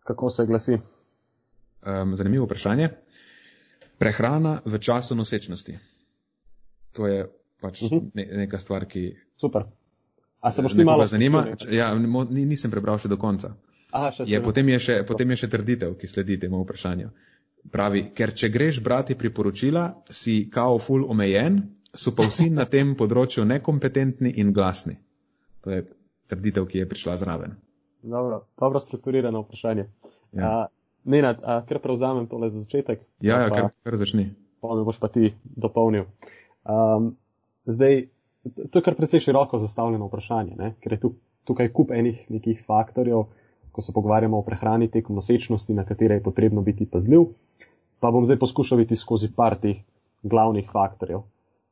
[0.06, 0.78] Kako se glasi?
[1.86, 2.90] Um, zanimivo vprašanje.
[4.00, 5.78] Prehrana v času nosečnosti.
[6.96, 7.28] To je
[7.62, 7.98] pač uh mhm.
[8.00, 8.12] -huh.
[8.14, 9.16] ne, neka stvar, ki.
[9.38, 9.64] Super.
[10.40, 11.48] A se boš ti malo zanima?
[11.72, 11.96] Ja,
[12.30, 13.54] nisem prebral še do konca.
[13.92, 17.10] Aha, še je, potem, je še, potem je še trditev, ki sledi temu vprašanju.
[17.72, 21.60] Pravi, ker če greš brati priporočila, si kao ful omejen,
[21.94, 24.96] so pa vsi na tem področju nekompetentni in glasni.
[25.66, 25.84] To je
[26.32, 27.58] trditev, ki je prišla zraven.
[28.02, 29.90] Dobro, dobro strukturirano vprašanje.
[30.32, 30.70] Ja.
[31.10, 31.34] Ne, ne,
[31.66, 33.02] ker prevzamem tole za začetek.
[33.26, 34.30] Ja, ja kar, kar začni.
[34.62, 36.06] Pa mi boš pa ti dopolnil.
[36.70, 37.16] Um,
[37.66, 38.04] zdaj,
[38.70, 40.74] to je kar precej široko zastavljeno vprašanje, ne?
[40.84, 41.14] ker je tu,
[41.50, 43.26] tukaj kup enih nekih faktorjev,
[43.72, 47.30] ko se pogovarjamo o prehrani tekom nosečnosti, na katere je potrebno biti pazljiv.
[48.00, 49.82] Pa bom zdaj poskušal biti skozi par teh
[50.24, 51.24] glavnih faktorjev.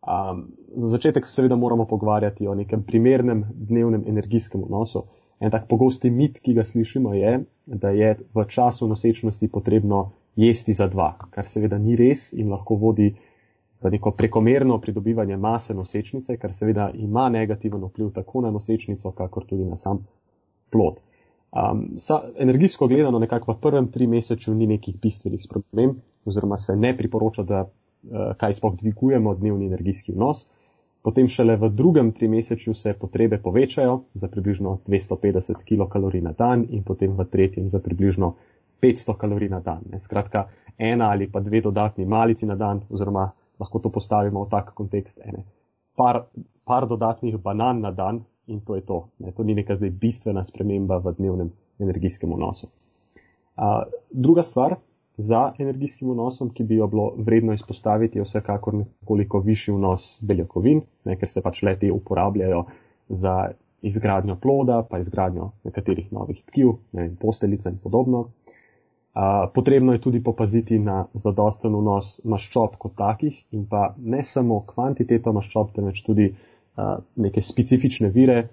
[0.07, 5.03] Um, za začetek se seveda moramo pogovarjati o nekem primernem dnevnem energijskem odnosu.
[5.39, 7.33] En tak pogosti mit, ki ga slišimo, je,
[7.65, 12.75] da je v času nosečnosti potrebno jesti za dva, kar seveda ni res in lahko
[12.75, 13.11] vodi
[13.81, 19.45] v neko prekomerno pridobivanje mase nosečnice, kar seveda ima negativen vpliv tako na nosečnico, kakor
[19.45, 20.01] tudi na sam
[20.73, 21.03] plod.
[21.53, 26.75] Um, sa, energijsko gledano, nekako v prvem tri meseču ni nekih bistvenih sprememb, oziroma se
[26.75, 27.67] ne priporoča, da
[28.38, 30.45] kaj sploh dvigujemo dnevni energijski vnos.
[31.07, 36.83] Potem šele v drugem trimesečju se potrebe povečajo za približno 250 kilokalorij na dan in
[36.83, 38.33] potem v tretjem za približno
[38.83, 39.85] 500 kalorij na dan.
[39.87, 39.99] Ne.
[40.03, 44.73] Skratka, ena ali pa dve dodatni malici na dan, oziroma lahko to postavimo v tak
[44.75, 45.45] kontekst, ene.
[45.95, 46.25] Par,
[46.67, 49.07] par dodatnih banan na dan in to je to.
[49.23, 49.31] Ne.
[49.31, 52.67] To ni neka zdaj bistvena sprememba v dnevnem energijskem vnosu.
[53.55, 54.75] Uh, druga stvar
[55.18, 60.82] za energijskim vnosom, ki bi jo bilo vredno izpostaviti, je vsekakor nekoliko višji vnos beljakovin,
[61.05, 62.65] ne, ker se pač leti uporabljajo
[63.09, 63.38] za
[63.82, 68.28] izgradnjo ploda, pa izgradnjo nekaterih novih tkiv, ne, posteljice in podobno.
[69.18, 74.59] Uh, potrebno je tudi popaziti na zadosten vnos maščob kot takih in pa ne samo
[74.68, 78.43] kvantiteto maščob, temveč tudi uh, neke specifične vire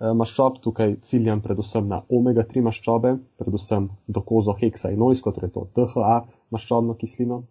[0.00, 0.60] maščob.
[0.64, 6.16] Tukaj ciljam predvsem na omega-3 maščobe, predvsem dokozo heksainojsko, torej to DHA
[6.52, 7.42] maščobno kislino,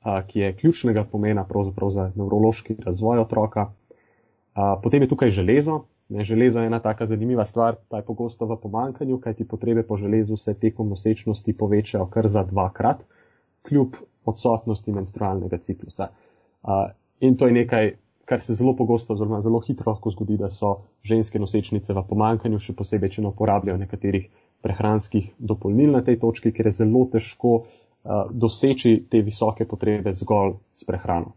[0.00, 3.68] ki je ključnega pomena pravzaprav za nevrološki razvoj otroka.
[4.82, 9.20] Potem je tukaj železo, železo je ena taka zanimiva stvar, ta je pogosto v pomankanju,
[9.20, 13.04] kajti potrebe po železu se tekom nosečnosti povečajo kar za dvakrat,
[13.68, 16.08] kljub odsotnosti menstrualnega ciklusa.
[17.20, 17.92] In to je nekaj,
[18.30, 22.62] kar se zelo pogosto, oziroma zelo hitro lahko zgodi, da so ženske nosečnice v pomankanju,
[22.62, 24.28] še posebej, če ne uporabljajo nekaterih
[24.62, 30.60] prehranskih dopolnil na tej točki, ker je zelo težko uh, doseči te visoke potrebe zgolj
[30.78, 31.34] s prehrano.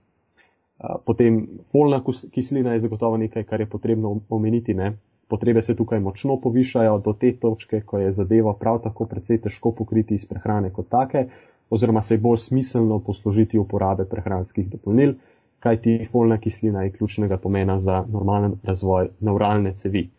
[1.05, 4.73] Potem folna kislina je zagotovo nekaj, kar je potrebno omeniti.
[4.73, 4.97] Ne?
[5.27, 9.71] Potrebe se tukaj močno povišajo do te točke, ko je zadevo prav tako precej težko
[9.71, 11.27] pokriti iz prehrane kot take,
[11.69, 15.15] oziroma se je bolj smiselno poslužiti uporabe prehranskih dopolnil,
[15.63, 20.09] kajti folna kislina je ključnega pomena za normalen razvoj neuralne cevi.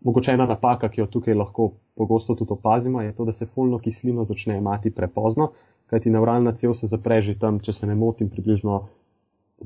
[0.00, 3.78] Mogoče ena napaka, ki jo tukaj lahko pogosto tudi opazimo, je to, da se folno
[3.78, 5.50] kislino začne imati prepozno,
[5.90, 8.78] kajti neuralna cev se zapre že tam, če se ne motim, približno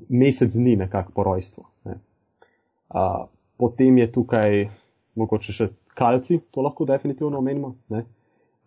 [0.09, 1.65] mesec dni nekako po rojstvu.
[1.85, 1.99] Ne.
[2.89, 3.27] Uh,
[3.57, 4.69] potem je tukaj
[5.15, 7.75] mogoče še kalci, to lahko definitivno omenimo.
[7.93, 8.05] Ne.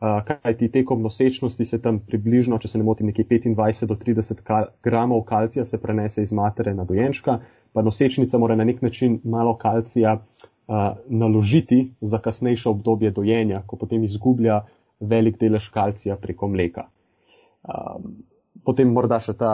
[0.02, 3.96] Uh, kaj ti tekom nosečnosti se tam približno, če se ne motim, nekje 25 do
[3.96, 7.38] 30 kal gramov kalcija se prenese iz matere na dojenčka,
[7.74, 13.78] pa nosečnica mora na nek način malo kalcija uh, naložiti za kasnejše obdobje dojenja, ko
[13.78, 14.64] potem izgublja
[15.00, 16.88] velik delež kalcija preko mleka.
[17.62, 18.16] Um,
[18.66, 19.54] potem morda še ta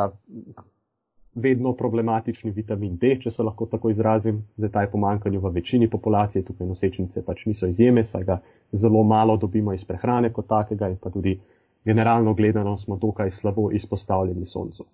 [1.37, 4.41] vedno problematični vitamin D, če se lahko tako izrazim.
[4.57, 8.39] Zdaj ta je pomankanju v večini populacije, tukaj nosečnice pač niso izjeme, saj ga
[8.71, 11.37] zelo malo dobimo iz prehrane kot takega in pa tudi
[11.85, 14.85] generalno gledano smo dokaj slabo izpostavljeni soncu.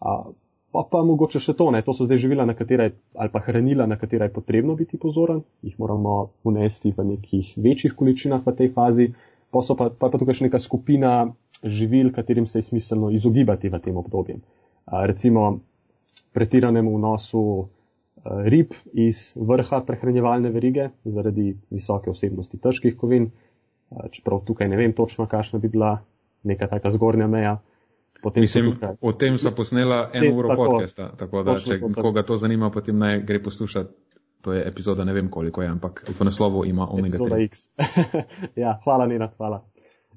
[0.00, 0.14] A,
[0.72, 3.86] pa pa mogoče še to, ne, to so zdaj živila, na katere, ali pa hranila,
[3.86, 8.72] na katera je potrebno biti pozoren, jih moramo unesti v nekih večjih količinah v tej
[8.72, 9.10] fazi,
[9.50, 11.12] pa, pa, pa je pa tukaj še neka skupina
[11.62, 14.40] živil, katerim se je smiselno izogibati v tem obdobju.
[14.86, 15.60] Recimo
[16.32, 24.44] pretiranemu vnosu eh, rib iz vrha prehranjevalne verige zaradi visoke vsebnosti težkih kovin, eh, čeprav
[24.46, 25.98] tukaj ne vem točno, kakšna bi bila
[26.42, 27.58] neka taka zgornja meja.
[28.22, 28.94] Potem Mislim, tukaj...
[29.00, 33.20] o tem so posnela eno uro podcasta, tako da če koga to zanima, potem naj
[33.26, 33.94] gre poslušati.
[34.42, 37.46] To je epizoda, ne vem koliko je, ampak v naslovu ima omega 3.
[38.62, 39.60] ja, hvala, Nina, hvala.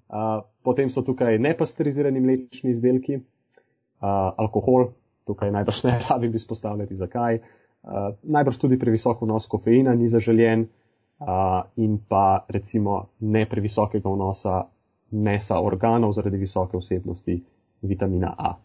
[0.10, 4.88] Uh, potem so tukaj nepasterizirani mlečni izdelki, uh, alkohol,
[5.26, 7.40] tukaj najbrž ne rabim izpostavljati, zakaj.
[7.84, 14.64] Uh, najbrž tudi previsok vnos kofeina ni zaželjen uh, in pa recimo ne previsokega vnosa
[15.12, 17.40] mesa organov zaradi visoke vsebnosti
[17.82, 18.56] vitamina A.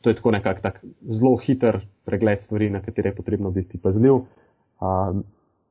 [0.00, 4.14] To je tako nekak tak zelo hiter pregled stvari, na katere je potrebno biti pazljiv.
[4.14, 5.22] Uh,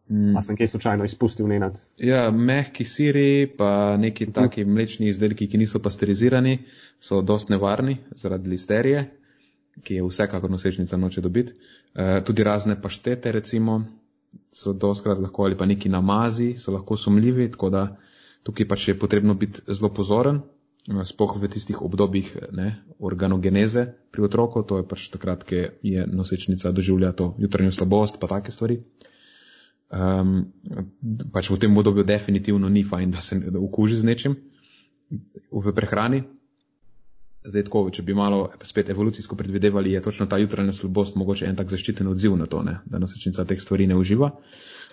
[0.09, 0.37] Mm.
[0.37, 1.79] A sem kaj slučajno izpustil nenad?
[1.97, 6.59] Ja, mehki siri, pa neki taki mlečni izdelki, ki niso pasterizirani,
[7.01, 9.07] so dost nevarni zaradi listerije
[9.83, 11.53] ki je vsekakor nosečnica noče dobiti.
[11.95, 13.81] E, tudi razne paštete, recimo,
[14.51, 17.85] so doskrat lahko ali pa neki namazi, so lahko sumljivi, tako da
[18.43, 20.41] tukaj pač je potrebno biti zelo pozoren,
[20.89, 22.69] eh, spoh v tistih obdobjih ne,
[22.99, 28.27] organogeneze pri otroku, to je pač takrat, ki je nosečnica doživlja to jutranjo slabost, pa
[28.27, 28.83] take stvari.
[29.85, 30.51] Um,
[31.31, 34.33] pač v tem obdobju definitivno ni fajn, da se okuži z nečim
[35.53, 36.23] v prehrani,
[37.45, 41.55] Zdaj, tako, če bi malo spet evolucijsko predvidevali, je točno ta jutranja slabost mogoče en
[41.55, 42.79] tak zaščiten odziv na to, ne?
[42.85, 44.31] da nosečnica teh stvari ne uživa,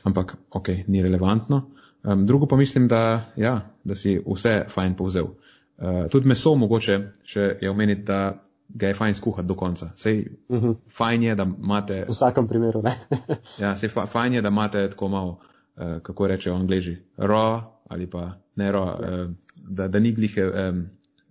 [0.05, 1.63] ampak ok, ni relevantno.
[2.03, 5.31] Um, drugo pa mislim, da, ja, da si vse fajn povzel.
[5.79, 9.91] Uh, tudi meso mogoče, če je omeniti, da ga je fajn skuhati do konca.
[9.97, 10.67] Sej, uh mhm.
[10.67, 10.77] -huh.
[10.97, 12.05] fajn je, da imate.
[12.09, 12.97] V vsakem primeru, ne.
[13.63, 15.39] ja, sej fa, fajn je, da imate tako malo,
[15.77, 19.31] uh, kako rečejo angliži, raw ali pa ne raw, uh,
[19.69, 20.45] da, da ni glihe.
[20.47, 20.87] Um,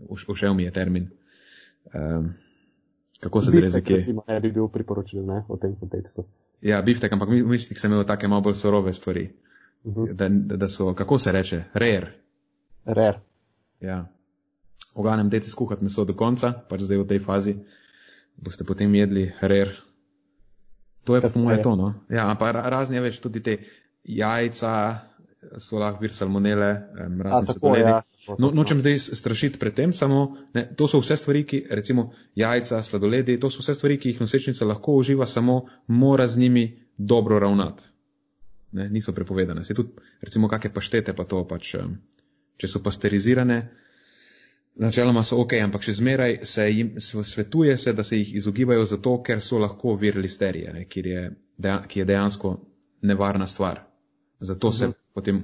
[0.10, 1.10] všel mi je termin.
[1.94, 2.34] Um,
[3.20, 3.98] Kako se zrezi kje?
[3.98, 6.26] Recimo, ne bi bil priporočil ne, v tem kontekstu.
[6.62, 9.30] Ja, biftek, ampak v mislih sem imel take malo bolj surove stvari.
[9.84, 10.14] Uh -huh.
[10.14, 12.12] da, da so, kako se reče, rare.
[12.86, 13.20] Rare.
[13.80, 14.08] Ja.
[14.96, 17.56] V glavnem, dajte skuhati meso do konca, pač zdaj v tej fazi
[18.42, 19.78] boste potem jedli rare.
[21.04, 21.94] To je pa moje to, no.
[22.10, 23.58] Ja, pa razne več tudi te
[24.06, 24.72] jajca,
[25.58, 27.86] so lahko vir salmonele, razne sladoledi.
[27.90, 28.36] Ja.
[28.40, 32.84] No, nočem zdaj strašiti pred tem, samo ne, to so vse stvari, ki, recimo jajca,
[32.86, 36.68] sladoledi, to so vse stvari, ki jih nosečnica lahko uživa, samo mora z njimi
[36.98, 37.92] dobro ravnati
[38.72, 39.64] ne, niso prepovedane.
[39.64, 39.90] Se tudi,
[40.22, 41.76] recimo, kakšne paštete pa to pač,
[42.58, 43.60] če so pasterizirane,
[44.82, 49.18] načeloma so ok, ampak še zmeraj se jim svetuje se, da se jih izogibajo zato,
[49.26, 51.24] ker so lahko vir listerije, ne, ki, je,
[51.88, 52.56] ki je dejansko
[53.08, 53.84] nevarna stvar.
[54.42, 54.78] Zato uh -huh.
[54.78, 54.94] se mhm.
[55.14, 55.44] potem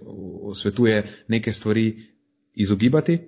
[0.55, 2.03] svetuje neke stvari
[2.53, 3.19] izogibati.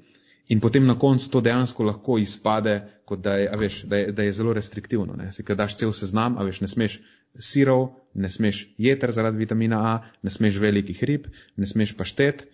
[0.50, 4.24] In potem na koncu to dejansko lahko izpade, kot da je, veš, da je, da
[4.24, 5.32] je zelo restriktivno.
[5.32, 7.00] Si, kad daš cel seznam, a veš, ne smeš
[7.38, 12.48] sirov, ne smeš jeter zaradi vitamina A, ne smeš velikih rib, ne smeš paštet,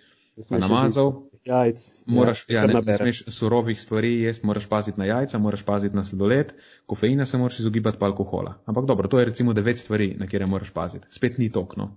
[0.50, 1.14] pa namazov.
[1.46, 1.80] Jajc.
[2.06, 6.04] Moraš, ja, ne, ne smeš surovih stvari jesti, moraš paziti na jajca, moraš paziti na
[6.06, 6.52] sladoled,
[6.86, 8.58] kofeina se moraš izogibati pa alkohola.
[8.66, 11.08] Ampak dobro, to je recimo devet stvari, na kere moraš paziti.
[11.10, 11.96] Spet ni tokno.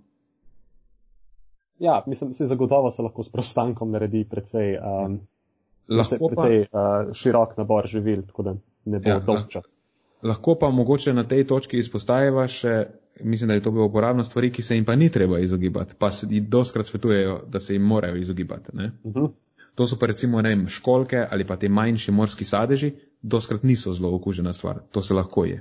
[1.79, 5.21] Ja, mislim, se zagotovo se lahko s prostankom naredi precej, um,
[5.87, 8.55] precej pa, uh, širok nabor živil, tako da
[8.85, 9.75] ne bo ja, dolg čas.
[10.23, 12.87] Lahko pa mogoče na tej točki izpostaviva še,
[13.23, 16.11] mislim, da je to bilo uporabno stvari, ki se jim pa ni treba izogibati, pa
[16.11, 18.73] se jih doskrat svetujejo, da se jim morajo izogibati.
[18.75, 18.91] Uh mhm.
[19.19, 19.31] -huh.
[19.75, 23.93] To so pa recimo, ne vem, školke ali pa te manjši morski sadeži, doskrat niso
[23.93, 25.61] zelo okužena stvar, to se lahko je.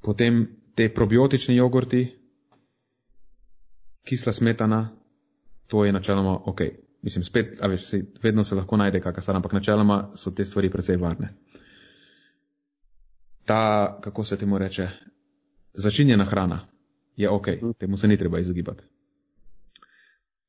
[0.00, 2.04] Potem te probiotični jogurti,
[4.06, 4.80] kisla smetana,
[5.66, 6.60] to je načeloma ok.
[7.02, 10.44] Mislim, spet, a veš, se, vedno se lahko najde kakšna stvar, ampak načeloma so te
[10.44, 11.34] stvari precej varne
[13.46, 14.88] ta, kako se temu reče,
[15.74, 16.60] začinjena hrana
[17.16, 17.46] je ok,
[17.78, 18.82] temu se ni treba izogibati.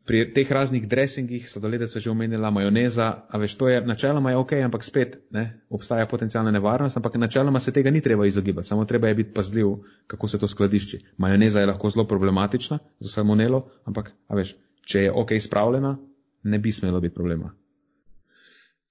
[0.07, 4.37] Pri teh raznih dressingih, sladolede so že omenila, majoneza, a veš, to je načeloma je
[4.39, 8.85] ok, ampak spet ne, obstaja potencijalna nevarnost, ampak načeloma se tega ni treba izogibati, samo
[8.85, 9.73] treba je biti pazljiv,
[10.07, 11.01] kako se to skladišči.
[11.17, 14.55] Majoneza je lahko zelo problematična za salmonelo, ampak, a veš,
[14.87, 15.97] če je ok spravljena,
[16.43, 17.51] ne bi smelo biti problema.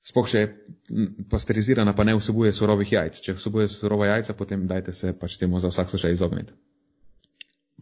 [0.07, 0.43] Sploh še
[1.33, 3.19] pasterizirana pa ne vsebuje surovih jajc.
[3.25, 6.55] Če vsebuje surova jajca, potem dajte se pač temu za vsak slučaj izogniti.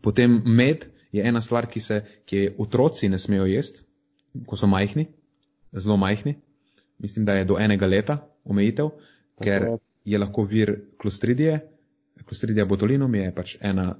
[0.01, 3.84] Potem med je ena stvar, ki se, ki je otroci ne smejo jesti,
[4.46, 5.06] ko so majhni,
[5.72, 6.34] zelo majhni.
[6.98, 8.90] Mislim, da je do enega leta omejitev,
[9.42, 9.68] ker
[10.04, 11.60] je lahko vir klostridije.
[12.24, 13.94] Klostridija botulinum je pač ena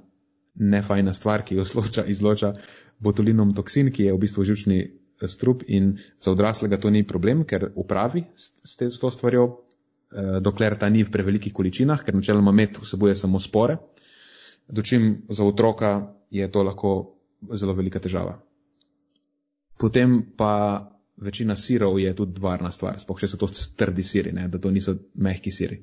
[0.55, 1.65] nefajna stvar, ki jo
[2.07, 2.53] izloča,
[2.99, 4.79] botulinum toksin, ki je v bistvu živčni
[5.27, 9.45] strup in za odraslega to ni problem, ker upravi s, s to stvarjo,
[10.11, 13.77] eh, dokler ta ni v prevelikih količinah, ker načeloma med vsebuje samo spore,
[14.67, 16.91] dočim za otroka je to lahko
[17.53, 18.35] zelo velika težava.
[19.77, 20.51] Potem pa
[21.17, 24.71] večina sirov je tudi varna stvar, spoh če so to trdi siri, ne, da to
[24.71, 25.81] niso mehki siri.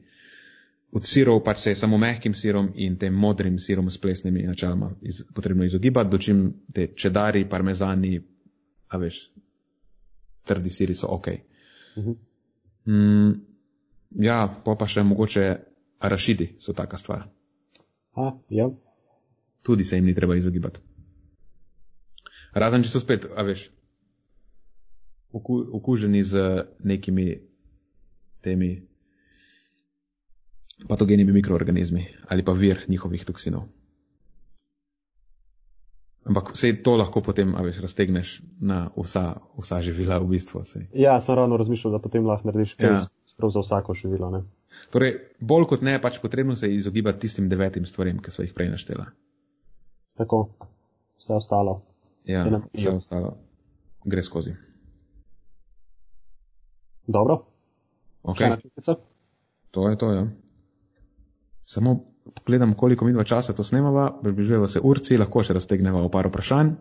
[0.92, 4.90] Od sirov pač se je samo mehkim sirom in tem modrim sirom s plesnimi načeloma
[5.00, 6.42] iz, potrebno izogibati, dočim
[6.74, 8.18] te čedari, parmezani,
[8.88, 9.22] a veš,
[10.44, 11.28] trdi siri so ok.
[11.96, 12.16] Uh -huh.
[12.86, 13.40] mm,
[14.24, 15.57] ja, pa pa še mogoče
[15.98, 17.24] arašidi so taka stvar.
[18.14, 18.68] A, ja.
[19.62, 20.80] Tudi se jim ni treba izogibati.
[22.52, 23.68] Razen, če so spet, a veš,
[25.32, 27.28] oku, okuženi z nekimi
[28.42, 28.72] temi
[30.88, 33.68] patogenimi mikroorganizmi ali pa vir njihovih toksinov.
[36.24, 40.62] Ampak vse to lahko potem, a veš, raztegneš na vsa, vsa živila v bistvu.
[40.64, 40.86] Sej.
[40.94, 43.00] Ja, sem ravno razmišljal, da potem lahko narediš kaj ja.
[43.50, 44.30] za vsako živilo.
[44.30, 44.44] Ne?
[44.94, 48.70] Torej, bolj kot ne, pač potrebno se izogibati tistim devetim stvarem, ki so jih prej
[48.70, 49.08] naštela.
[50.18, 50.48] Tako,
[51.18, 51.80] vse ostalo.
[52.24, 52.44] Ja,
[52.74, 53.38] vse ostalo
[54.04, 54.54] gre skozi.
[57.06, 57.44] Dobro.
[58.22, 58.56] Okay.
[59.70, 60.26] To je to, ja.
[61.64, 62.04] Samo
[62.34, 66.28] pogledam, koliko mi dva časa to snemava, približujemo se urci, lahko še raztegneva v par
[66.30, 66.74] vprašanj.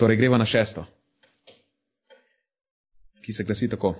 [0.00, 0.86] Torej, greva na šesto,
[3.20, 3.94] ki se glasi tako.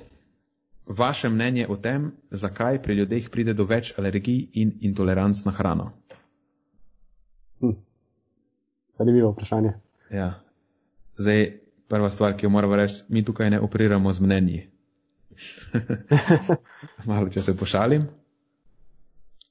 [0.87, 5.93] Vaše mnenje o tem, zakaj pri ljudeh pride do več alergij in intoleranc na hrano?
[7.63, 7.77] Hm.
[8.93, 9.73] Zanimivo vprašanje.
[10.13, 10.33] Ja.
[11.19, 11.47] Zdaj,
[11.89, 14.67] prva stvar, ki jo moramo reči, mi tukaj ne operiramo z mnenji.
[17.09, 18.11] Malo, če se pošalim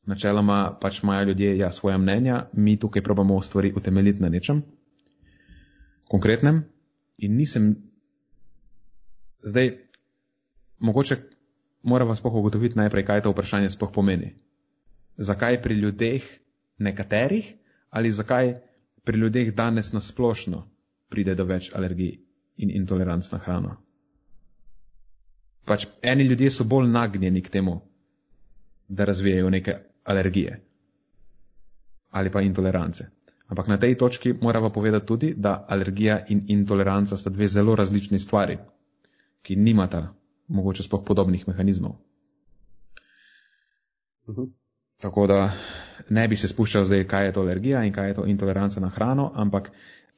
[0.05, 4.63] načeloma pač imajo ljudje ja, svoje mnenja, mi tukaj probamo stvari utemeljiti na nečem
[6.07, 6.63] konkretnem
[7.17, 7.75] in nisem
[9.43, 9.71] zdaj,
[10.79, 11.15] mogoče
[11.83, 14.33] moramo sploh ugotoviti najprej, kaj to vprašanje sploh pomeni.
[15.17, 16.25] Zakaj pri ljudeh
[16.77, 17.53] nekaterih
[17.91, 18.53] ali zakaj
[19.03, 20.63] pri ljudeh danes nasplošno
[21.09, 22.11] pride do več alergij
[22.57, 23.75] in intoleranc na hrano.
[25.65, 27.81] Pač eni ljudje so bolj nagnjeni k temu,
[28.87, 30.61] da razvijajo neke alergije
[32.11, 33.05] ali pa intolerance.
[33.47, 38.19] Ampak na tej točki moramo povedati tudi, da alergija in intoleranca sta dve zelo različni
[38.19, 38.57] stvari,
[39.41, 40.13] ki nimata
[40.47, 41.91] mogoče sploh podobnih mehanizmov.
[44.27, 44.41] Uh mhm.
[44.41, 44.60] -huh.
[45.01, 45.51] Tako da
[46.09, 48.89] ne bi se spuščal zdaj, kaj je to alergija in kaj je to intoleranca na
[48.89, 49.71] hrano, ampak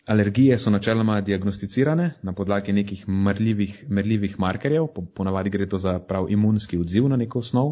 [0.06, 6.28] alergije so načeloma diagnosticirane na podlagi nekih mrljivih, merljivih markerjev, ponavadi gre to za prav
[6.30, 7.72] imunski odziv na neko osnov,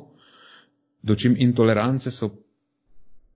[1.01, 2.31] dočim intolerance so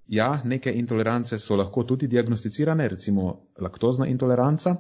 [0.07, 4.76] Ja, neke intolerance so lahko tudi diagnosticirane, recimo laktozna intoleranca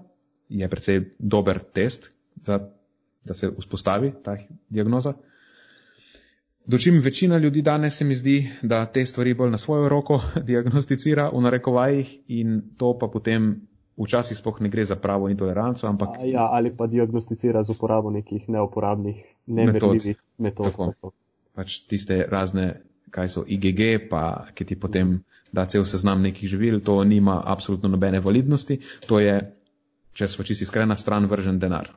[0.49, 2.59] je precej dober test, za,
[3.23, 4.37] da se vzpostavi ta
[4.69, 5.13] diagnoza.
[6.67, 11.29] Dočim večina ljudi danes se mi zdi, da te stvari bolj na svojo roko diagnosticira
[11.33, 13.61] v narekovajih in to pa potem
[13.97, 16.09] včasih spoh ne gre za pravo intoleranco, ampak.
[16.23, 20.65] Ja, ali pa diagnosticira z uporabo nekih neuporabnih, nemerljivih metod.
[20.65, 20.93] metod.
[20.93, 21.11] Tako.
[21.55, 26.81] Pač tiste razne kaj so IgG, pa ki ti potem da cel seznam nekih živil,
[26.83, 29.37] to nima absolutno nobene validnosti, to je,
[30.13, 31.93] če smo čisti iskrena stran, vržen denar.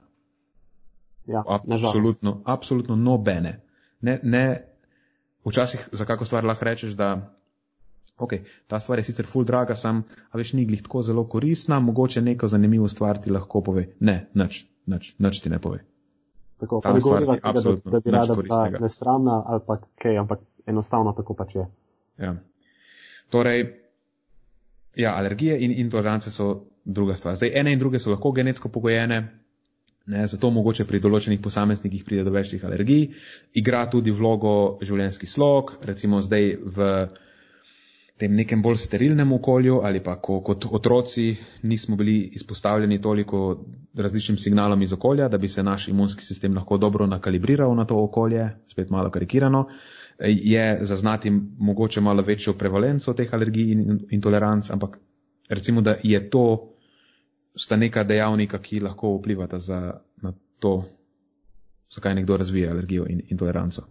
[1.26, 3.67] Ja, absolutno, absolutno nobene.
[4.00, 4.44] Ne, ne,
[5.44, 7.34] včasih za kako stvar lahko rečeš, da
[8.18, 8.32] ok,
[8.66, 12.22] ta stvar je sicer full draga, sam, a veš, ni glih tako zelo koristna, mogoče
[12.22, 13.86] neko zanimivo stvar ti lahko pove.
[14.00, 15.84] Ne, nič, nič, nič ti ne pove.
[16.58, 17.52] Tako, pa ne govorimo, da,
[17.90, 21.66] da bi rada bila nesramna ali pa kaj, ampak enostavno tako pač je.
[22.18, 22.34] Ja.
[23.30, 23.66] Torej,
[24.96, 27.36] ja, alergije in intolerance so druga stvar.
[27.36, 29.20] Zdaj, ene in druge so lahko genetsko pogojene,
[30.08, 33.08] ne, zato mogoče pri določenih posameznikih pride do večjih alergij.
[33.60, 34.52] Igra tudi vlogo
[34.82, 36.92] življenjski slog, recimo zdaj v
[38.18, 41.28] tem nekem bolj sterilnem okolju ali pa ko, kot otroci
[41.70, 43.42] nismo bili izpostavljeni toliko
[43.94, 48.00] različnim signalom iz okolja, da bi se naš imunski sistem lahko dobro nakalibriral na to
[48.02, 49.68] okolje, spet malo karikirano.
[50.18, 54.98] Je zaznati mogoče malo večjo prevalenco teh alergij in intoleranc, ampak
[55.48, 56.74] recimo, da je to
[57.56, 60.84] sta neka dejavnika, ki lahko vplivata za, na to,
[61.94, 63.82] zakaj nekdo razvija alergijo in intoleranco.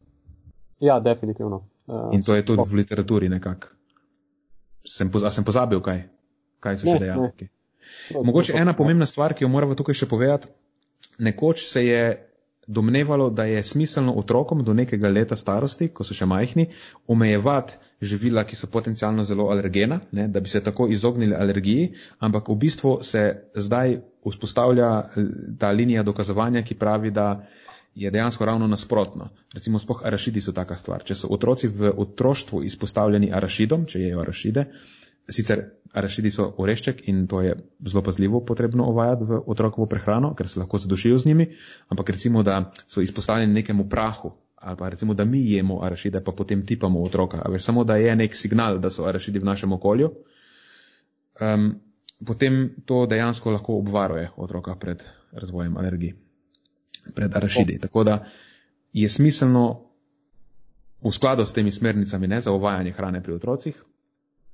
[0.79, 1.67] Ja, definitivno.
[1.87, 3.67] Uh, in to je tudi v literaturi nekako.
[4.85, 6.03] Sem, poz, sem pozabil, kaj,
[6.59, 7.49] kaj so ne, še dejavniki.
[8.23, 10.47] Mogoče ena pomembna stvar, ki jo moramo tukaj še povedati.
[11.19, 12.01] Nekoč se je
[12.67, 16.67] domnevalo, da je smiselno otrokom do nekega leta starosti, ko so še majhni,
[17.07, 22.49] omejevati živila, ki so potencialno zelo alergena, ne, da bi se tako izognili alergiji, ampak
[22.49, 23.23] v bistvu se
[23.55, 23.97] zdaj
[24.27, 24.89] vzpostavlja
[25.59, 27.47] ta linija dokazovanja, ki pravi, da
[27.95, 29.29] je dejansko ravno nasprotno.
[29.53, 31.01] Recimo, spoh arašidi so taka stvar.
[31.07, 34.67] Če so otroci v otroštvu izpostavljeni arašidom, če jejo arašide,
[35.29, 35.63] Sicer
[35.93, 37.55] arašidi so orešček in to je
[37.85, 41.47] zelo pazljivo potrebno ovajati v otrokovo prehrano, ker se lahko zadušijo z njimi,
[41.89, 46.31] ampak recimo, da so izpostavljeni nekemu prahu ali pa recimo, da mi jemo arašide, pa
[46.31, 50.09] potem tipamo otroka, ali samo da je nek signal, da so arašidi v našem okolju,
[51.41, 51.75] um,
[52.25, 56.13] potem to dejansko lahko obvaruje otroka pred razvojem alergij,
[57.15, 57.79] pred arašidi.
[57.79, 58.25] Tako da
[58.93, 59.83] je smiselno
[61.03, 63.83] v skladu s temi smernicami ne za ovajanje hrane pri otrocih,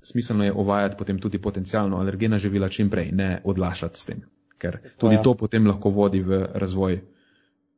[0.04, 4.22] smiselno je uvajati potem tudi potencijalno alergena živila čim prej, ne odlašati s tem,
[4.58, 7.00] ker tudi to potem lahko vodi v razvoj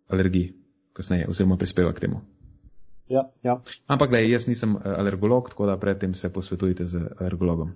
[0.08, 0.52] alergij
[0.92, 2.20] kasneje oziroma prispeva k temu.
[3.08, 3.60] Ja, ja.
[3.86, 7.72] Ampak da jaz nisem eh, alergolog, tako da predtem se posvetujte z alergologom.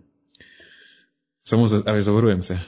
[1.43, 2.59] Samo za, ali zavarujem se.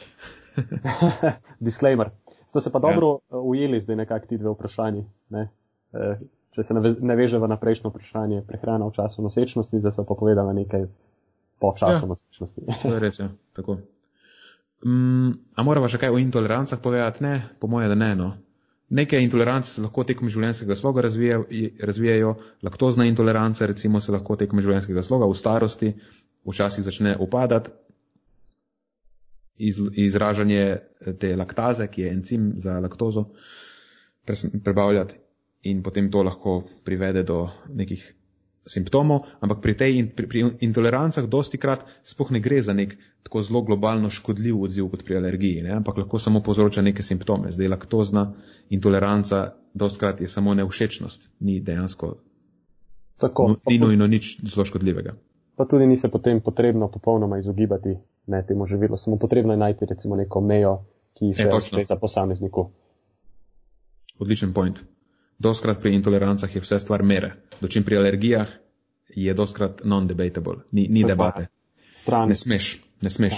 [1.67, 2.11] Disclaimer.
[2.49, 3.39] Ste se pa dobro ja.
[3.39, 5.05] Ujeli zdaj nekak ti dve vprašanji.
[5.29, 5.49] Ne?
[5.93, 6.19] Eh,
[6.55, 10.87] če se naveževa na prejšnjo vprašanje prehrana v času nosečnosti, zdaj so pa povedala nekaj
[11.63, 12.11] po času ja.
[12.11, 12.65] nosečnosti.
[12.83, 13.29] to je res, ja.
[13.55, 13.79] tako.
[14.83, 17.23] Um, a moramo še kaj o intolerancah povedati?
[17.23, 18.17] Ne, po moje, da ne.
[18.19, 18.33] No.
[18.93, 21.47] Neke intolerance se lahko tekom življenjskega sloga razvijajo,
[21.87, 22.33] razvijajo,
[22.67, 25.93] laktozna intoleranca recimo se lahko tekom življenjskega sloga v starosti
[26.51, 27.73] včasih začne upadati.
[29.63, 30.65] Iz, izražanje
[31.23, 33.29] te laktaze, ki je encim za laktozo,
[34.27, 35.21] prebavljati
[35.71, 38.03] in potem to lahko privede do nekih
[38.67, 42.95] simptomov, ampak pri tej in, pri, pri intolerancah dosti krat spoh ne gre za nek
[43.23, 45.73] tako zelo globalno škodljiv odziv kot pri alergiji, ne?
[45.79, 47.53] ampak lahko samo povzroča neke simptome.
[47.53, 48.33] Zdaj laktozna
[48.71, 52.17] intoleranca dosti krat je samo neušečnost, ni dejansko
[53.19, 55.15] tako, ni nujno nič zelo škodljivega.
[55.57, 57.97] Pa tudi ni se potem potrebno popolnoma izogibati
[58.27, 60.79] ne, temu živilu, samo potrebno je najti recimo neko mejo,
[61.19, 62.71] ki še je za posamezniku.
[64.19, 64.81] Odličen point.
[65.43, 68.51] Doskrat pri intolerancah je vse stvar mere, dočim pri alergijah
[69.15, 71.47] je doskrat non-debatable, ni, ni debate.
[71.95, 72.29] Stran.
[72.29, 72.69] Ne smeš,
[73.03, 73.35] ne smeš.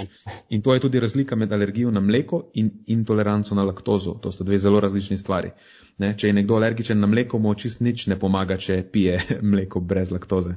[0.49, 4.15] In to je tudi razlika med alergijo na mleko in intoleranco na laktozo.
[4.23, 5.51] To sta dve zelo različni stvari.
[5.99, 6.15] Ne?
[6.19, 9.21] Če je nekdo alergičen na mleko, mu čist nič ne pomaga, če pije
[9.55, 10.55] mleko brez laktoze.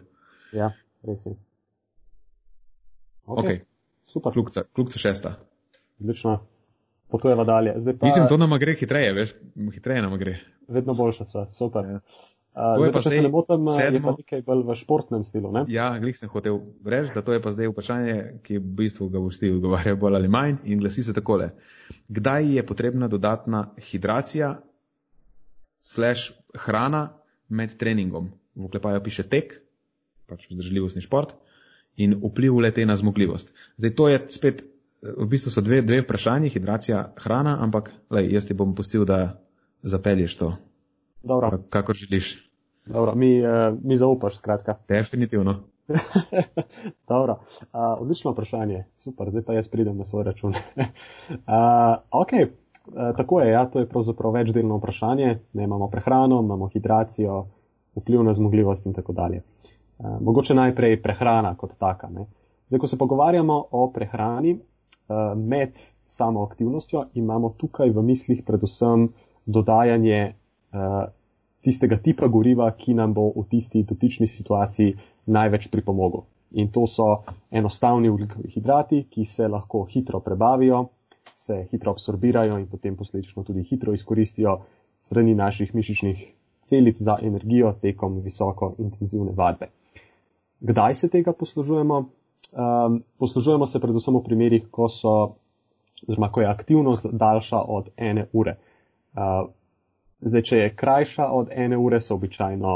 [0.54, 0.74] Ja,
[1.04, 1.36] res je.
[3.26, 3.64] Ok, okay.
[4.08, 4.32] Super.
[4.34, 5.34] klukca, klukca šesta.
[6.00, 6.38] Odlično.
[7.12, 7.74] Potujeva dalje.
[8.00, 9.34] Pa Mislim, to nam gre hitreje, veš,
[9.74, 10.38] hitreje nam gre.
[10.68, 11.48] Vedno boljša stvar.
[11.52, 11.86] Super.
[11.86, 12.00] Ja.
[12.58, 14.16] Uh, je zdaj, če se ne motim, uh, je sedmo.
[14.16, 15.52] pa nekaj bolj v športnem stilu.
[15.54, 15.62] Ne?
[15.70, 18.16] Ja, glih sem hotel reči, da to je pa zdaj vprašanje,
[18.48, 21.52] ki v bistvu ga boš ti odgovarjal bolj ali manj in glasi se takole.
[22.10, 24.56] Kdaj je potrebna dodatna hidracija
[25.86, 26.34] slash
[26.66, 27.04] hrana
[27.50, 28.32] med treningom?
[28.58, 29.60] V oklepaju piše tek,
[30.26, 31.38] pač vzdržljivostni šport
[32.02, 33.54] in vpliv lete na zmogljivost.
[33.78, 38.34] Zdaj to je spet, eh, v bistvu so dve, dve vprašanji, hidracija, hrana, ampak lej,
[38.34, 39.38] jaz ti bom pustil, da
[39.84, 40.54] zapelješ to,
[41.24, 42.52] Dobro, kakor želiš.
[42.86, 43.48] dobro mi, uh,
[43.84, 44.76] mi zaupaš, skratka.
[44.88, 45.56] Definitivno.
[47.10, 47.40] Dobro.
[47.62, 47.68] Uh,
[48.00, 48.84] odlično vprašanje.
[48.96, 50.54] Super, zdaj pa jaz pridem na svoj račun.
[50.80, 50.86] uh,
[52.12, 55.40] ok, uh, tako je, ja, to je pravzaprav večdelno vprašanje.
[55.54, 57.46] Ne, imamo prehrano, imamo hidracijo,
[57.96, 59.42] vpliv na zmogljivost in tako dalje.
[60.00, 62.10] Uh, mogoče najprej prehrana kot taka.
[62.10, 62.26] Ne.
[62.68, 65.72] Zdaj, ko se pogovarjamo o prehrani uh, med
[66.06, 69.10] samo aktivnostjo, imamo tukaj v mislih predvsem
[69.48, 71.08] dodajanje uh,
[71.64, 74.96] tistega tipa goriva, ki nam bo v tisti dotični situaciji
[75.34, 76.28] največ pripomogel.
[76.52, 80.86] In to so enostavni ugljikovi hidrati, ki se lahko hitro prebavijo,
[81.36, 84.60] se hitro absorbirajo in potem posledično tudi hitro izkoristijo
[85.00, 86.24] strani naših mišičnih
[86.68, 89.70] celic za energijo tekom visoko intenzivne vadbe.
[90.60, 91.98] Kdaj se tega poslužujemo?
[91.98, 95.14] Um, poslužujemo se predvsem v primerih, ko, so,
[96.08, 98.58] oziroma, ko je aktivnost daljša od ene ure.
[99.14, 99.50] Uh,
[100.22, 102.76] zdaj, če je krajša od ene ure, se običajno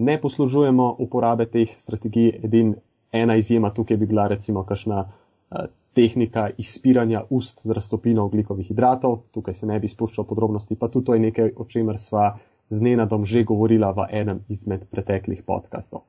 [0.00, 2.40] ne poslužujemo uporabe teh strategij.
[2.42, 2.74] Edin
[3.12, 9.18] ena izjema tukaj bi bila recimo kakšna uh, tehnika izpiranja ust z raztopino oglikovih hidratov.
[9.30, 12.38] Tukaj se ne bi spuščal podrobnosti, pa tudi to je nekaj, o čemer sva
[12.70, 16.06] z Nenadom že govorila v enem izmed preteklih podkastov.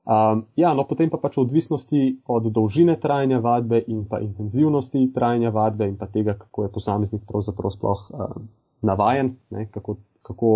[0.00, 5.10] Um, ja, no, potem pa pač v odvisnosti od dolžine trajanja vadbe in pa intenzivnosti
[5.12, 8.48] trajanja vadbe in pa tega, kako je posameznik pravzaprav sploh um,
[8.80, 10.54] navajen, ne, kako, kako,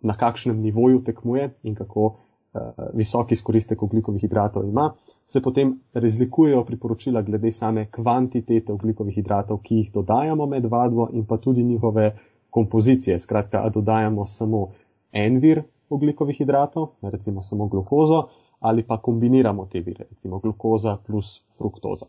[0.00, 4.88] na kakšnem nivoju tekmuje in kako uh, visok izkoristek oglikovih hidratov ima,
[5.28, 11.28] se potem razlikujejo priporočila glede same kvantitete oglikovih hidratov, ki jih dodajamo med vadbo in
[11.28, 12.14] pa tudi njihove
[12.50, 13.20] kompozicije.
[13.20, 14.70] Skratka, dodajamo samo
[15.12, 18.24] en vir oglikovih hidratov, recimo samo glukozo,
[18.60, 22.06] ali pa kombiniramo te vire, recimo glukoza plus fruktoza.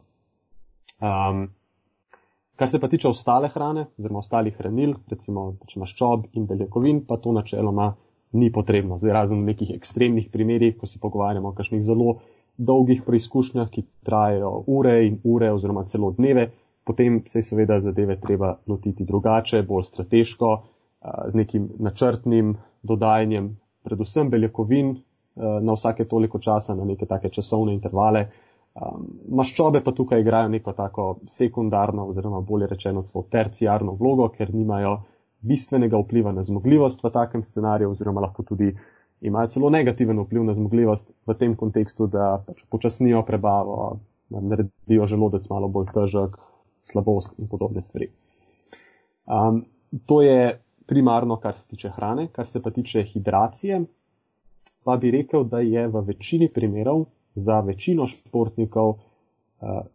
[1.00, 1.48] Um,
[2.56, 7.32] kar se pa tiče ostale hrane, oziroma ostalih hranil, recimo maščob in beljakovin, pa to
[7.32, 7.94] načeloma
[8.32, 8.98] ni potrebno.
[8.98, 12.18] Zdaj, razen v nekih ekstremnih primerjih, ko se pogovarjamo o kakšnih zelo
[12.58, 16.50] dolgih preizkušnjah, ki trajajo ure in ure oziroma celo dneve,
[16.84, 20.52] potem se je seveda zadeve treba lotiti drugače, bolj strateško,
[21.30, 24.98] z nekim načrtnim dodajanjem predvsem beljakovin
[25.36, 28.26] na vsake toliko časa, na neke take časovne intervale.
[29.30, 34.98] Maščobe pa tukaj igrajo neko tako sekundarno oziroma bolje rečeno celo terciarno vlogo, ker nimajo
[35.42, 38.74] bistvenega vpliva na zmogljivost v takem scenariju oziroma lahko tudi
[39.22, 44.00] imajo celo negativen vpliv na zmogljivost v tem kontekstu, da pač počasnijo prebavo,
[44.30, 46.38] naredijo želodec malo bolj težek,
[46.84, 48.12] slabost in podobne stvari.
[49.26, 49.66] Um,
[50.06, 53.84] to je primarno, kar se tiče hrane, kar se pa tiče hidracije,
[54.84, 57.06] pa bi rekel, da je v večini primerov
[57.36, 59.00] za večino športnikov uh,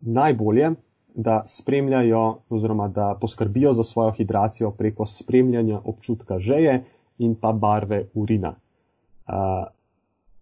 [0.01, 0.71] najbolje,
[1.15, 6.85] da spremljajo oziroma da poskrbijo za svojo hidracijo preko spremljanja občutka žeje
[7.19, 8.55] in pa barve urina.
[9.29, 9.35] Uh,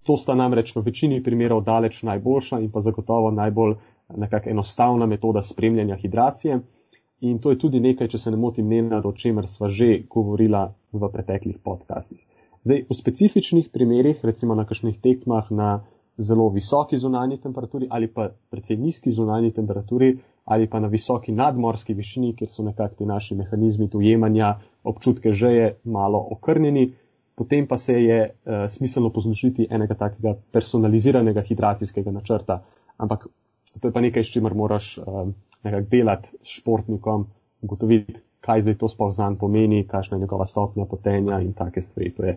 [0.03, 3.75] to sta namreč v večini primerov daleč najboljša in pa zagotovo najbolj
[4.17, 6.61] nekako enostavna metoda spremljanja hidracije.
[7.21, 10.73] In to je tudi nekaj, če se ne motim, ne o čemer sva že govorila
[10.93, 12.19] v preteklih podcastih.
[12.65, 15.71] Zdaj, v specifičnih primerih, recimo na kakšnih tekmah na
[16.19, 21.95] zelo visoki zunanji temperaturi ali pa precej nizki zunanji temperaturi ali pa na visoki nadmorski
[21.95, 26.93] višini, kjer so nekako ti naši mehanizmi dojemanja občutke žeje malo okrnjeni,
[27.35, 32.63] potem pa se je uh, smiselno poslušiti enega takega personaliziranega hidracijskega načrta.
[32.97, 33.27] Ampak
[33.81, 37.27] to je pa nekaj, s čimer moraš um, nekako delati s športnikom,
[37.63, 42.11] ugotoviti, kaj zdaj to sploh zanj pomeni, kakšna je njegova stopnja potenja in take stvari.
[42.17, 42.37] To je,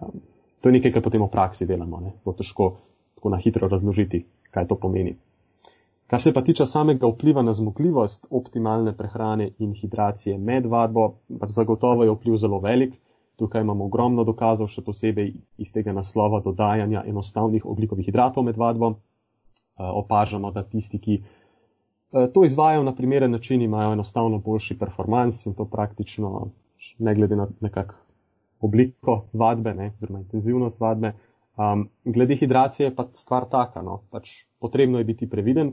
[0.00, 0.20] um,
[0.60, 2.00] to je nekaj, kar potem v praksi delamo.
[2.00, 2.14] Ne?
[2.24, 2.76] Bo težko
[3.18, 5.16] tako na hitro razložiti, kaj to pomeni.
[6.10, 11.12] Kar se pa tiče samega vpliva na zmogljivost optimalne prehrane in hidracije med vadbo,
[11.48, 12.94] zagotovo je vpliv zelo velik.
[13.36, 18.90] Tukaj imamo ogromno dokazov, še posebej iz tega naslova dodajanja enostavnih oglikovih hidratov med vadbo.
[18.90, 21.39] Eh, opažamo, da tisti, ki eh,
[22.10, 26.50] to izvajajo na primeren način, imajo enostavno boljši performance in to praktično
[26.98, 27.94] ne glede na nekak
[28.60, 31.12] obliko vadbe, ne, oziroma intenzivnost vadbe.
[31.56, 34.30] Um, glede hidracije je pa stvar taka, no, pač
[34.60, 35.72] potrebno je biti previden.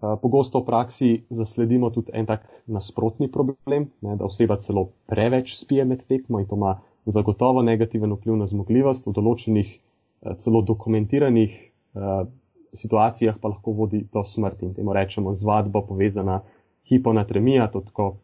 [0.00, 5.56] Uh, pogosto v praksi zasledimo tudi en tak nasprotni problem, ne, da oseba celo preveč
[5.58, 10.62] spije med tekmo in to ima zagotovo negativen vpliv na zmogljivost, v določenih uh, celo
[10.62, 12.26] dokumentiranih uh,
[12.72, 16.40] situacijah pa lahko vodi do smrti in temu rečemo zvadba povezana
[16.88, 18.16] hiponatremija, to tako,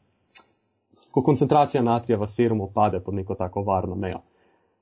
[1.10, 4.22] ko koncentracija natrija v serumu pade pod neko tako varno mejo.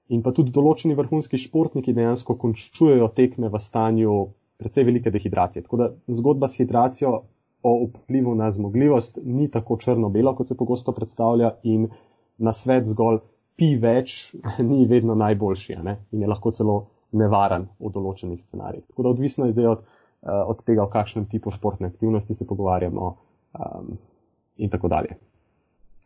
[0.09, 4.17] In pa tudi določeni vrhunski športniki dejansko končujejo tekme v stanju
[4.61, 5.63] precej velike dehidracije.
[5.65, 7.15] Tako da zgodba s hidracijo
[7.65, 11.89] o vplivu na zmogljivost ni tako črno-belo, kot se pogosto predstavlja in
[12.39, 13.23] na svet zgolj
[13.57, 14.35] pi več
[14.71, 16.77] ni vedno najboljši in je lahko celo
[17.15, 18.85] nevaren v določenih scenarijih.
[18.91, 22.47] Tako da odvisno je zdaj od, uh, od tega, o kakšnem tipu športne aktivnosti se
[22.47, 23.97] pogovarjamo um,
[24.57, 25.19] in tako dalje.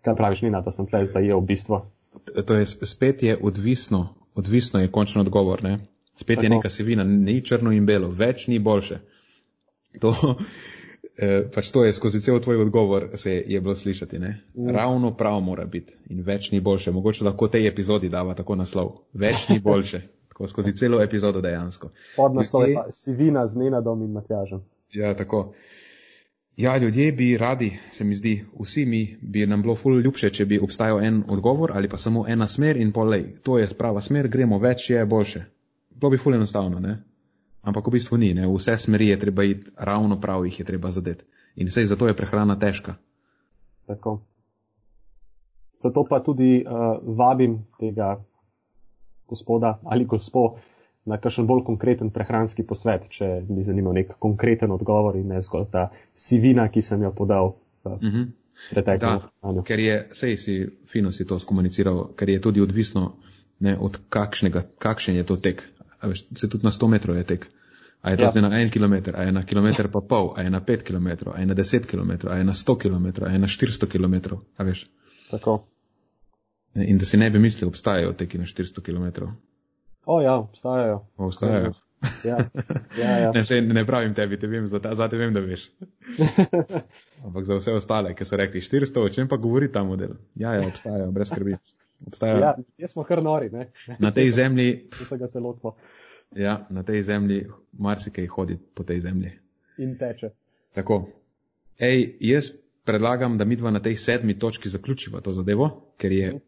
[0.04, 1.82] Kaj praviš, Nina, da sem tle zajel bistvo?
[2.46, 5.62] To je spet je odvisno, odvisno je končni odgovor.
[5.64, 5.78] Ne?
[6.16, 6.44] Spet tako.
[6.44, 8.98] je neka sivina, ni črno in belo, več ni boljše.
[10.00, 10.14] To,
[11.16, 14.18] eh, pač to je skozi cel tvoj odgovor se je bilo slišati.
[14.18, 14.70] Mm.
[14.74, 16.92] Ravno prav mora biti in več ni boljše.
[16.92, 18.94] Mogoče lahko tej epizodi dava tako naslov.
[19.12, 20.02] Več ni boljše
[20.38, 21.90] tako skozi celo epizodo dejansko.
[22.16, 24.60] Podnaslov je pa Sivina z Nenadom in Matjažem.
[24.92, 25.52] Ja, tako.
[26.56, 30.46] Ja, ljudje bi radi, se mi zdi, vsi mi bi nam bilo ful ljubše, če
[30.46, 34.28] bi obstajal en odgovor ali pa samo ena smer in polej, to je prava smer,
[34.28, 35.44] gremo več, je boljše.
[35.90, 37.02] Bilo bi ful enostavno, ne?
[37.62, 38.46] Ampak v bistvu ni, ne?
[38.46, 41.24] Vse smeri je treba iti, ravno prav jih je treba zadeti.
[41.56, 42.94] In vse zato je prehrana težka.
[43.86, 44.20] Tako.
[45.82, 48.24] Zato pa tudi uh, vabim tega
[49.28, 50.56] gospoda ali gospo
[51.08, 55.70] na kakšen bolj konkreten prehranski posvet, če bi zanimal nek konkreten odgovor in ne zgolj
[55.72, 57.54] ta sivina, ki sem jo podal.
[57.84, 58.26] Uh -huh.
[58.74, 59.30] Da,
[59.64, 60.54] ker je, sej si
[60.86, 63.12] fino si to skomuniciral, ker je tudi odvisno
[63.58, 65.62] ne, od kakšnega, kakšen je to tek.
[66.02, 67.46] Veš, se tudi na 100 metrov je tek.
[68.02, 68.30] A je to ja.
[68.30, 71.34] zdaj na en kilometr, a je na kilometr pa pol, a je na pet kilometrov,
[71.34, 74.38] a je na deset kilometrov, a je na sto kilometrov, a je na štiristo kilometrov,
[74.56, 74.86] a veš.
[75.30, 75.64] Tako.
[76.86, 79.24] In da si ne bi mislil, obstajajo teki na 400 km.
[80.04, 81.06] O, ja, obstajajo.
[81.16, 81.72] O, obstajajo.
[82.24, 82.38] Ja,
[82.98, 83.32] ja, ja.
[83.34, 85.70] ne, se, ne pravim tebi, te vem, za, za te vem, da veš.
[87.24, 90.14] Ampak za vse ostale, ki so rekli 400, o čem pa govori ta model?
[90.34, 91.56] Ja, ja, obstajajo, brez skrbi.
[92.06, 92.40] Obstajajo.
[92.44, 93.70] Ja, jaz smo kar nori, ne?
[93.98, 94.88] Na tej zemlji.
[95.00, 95.74] Vsega se lotimo.
[96.36, 99.32] Ja, na tej zemlji marsikaj hodi po tej zemlji.
[99.82, 100.30] In teče.
[100.74, 101.08] Tako.
[101.78, 102.52] Ej, jaz
[102.84, 106.47] predlagam, da midva na tej sedmi točki zaključiva to zadevo, ker je mhm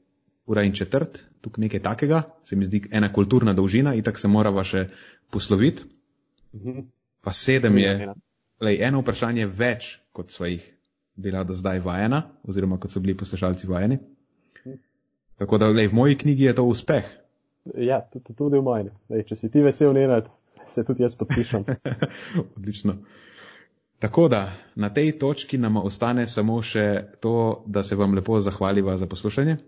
[0.50, 4.28] ura in četrt, tukaj nekaj takega, se mi zdi ena kulturna dolžina in tako se
[4.28, 4.88] morava še
[5.30, 5.86] posloviti.
[6.54, 6.88] Mhm.
[7.22, 7.92] Pa sedem je,
[8.64, 10.64] lej, eno vprašanje več, kot sva jih
[11.20, 14.00] bila do zdaj vajena, oziroma kot so bili poslušalci vajeni.
[14.64, 14.76] Mhm.
[15.38, 17.06] Tako da, lej, v moji knjigi je to uspeh.
[17.76, 18.90] Ja, tudi, tudi v moji.
[19.12, 20.22] Lej, če si ti vesel, ne,
[20.66, 21.66] se tudi jaz podpišem.
[22.56, 22.98] Odlično.
[24.00, 26.86] Tako da, na tej točki nam ostane samo še
[27.20, 29.60] to, da se vam lepo zahvaliva za poslušanje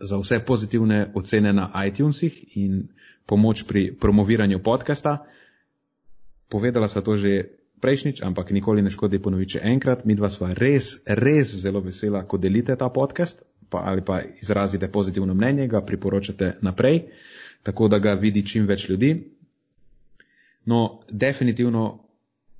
[0.00, 2.88] za vse pozitivne ocene na iTunesih in
[3.26, 5.24] pomoč pri promoviranju podcasta.
[6.48, 10.04] Povedala sva to že prejšnjič, ampak nikoli ne škodi ponoviti še enkrat.
[10.04, 14.88] Mi dva sva res, res zelo vesela, ko delite ta podcast pa, ali pa izrazite
[14.88, 17.02] pozitivno mnenje, ga priporočate naprej,
[17.62, 19.32] tako da ga vidi čim več ljudi.
[20.66, 22.06] No, definitivno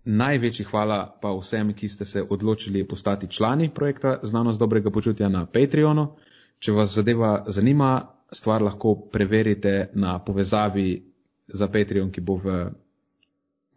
[0.04, 5.46] največji hvala pa vsem, ki ste se odločili postati člani projekta Znanost dobrega počutja na
[5.46, 6.14] Patreonu.
[6.58, 7.90] Če vas zadeva zanima,
[8.32, 10.88] stvar lahko preverite na povezavi
[11.48, 12.56] za Patreon, ki bo v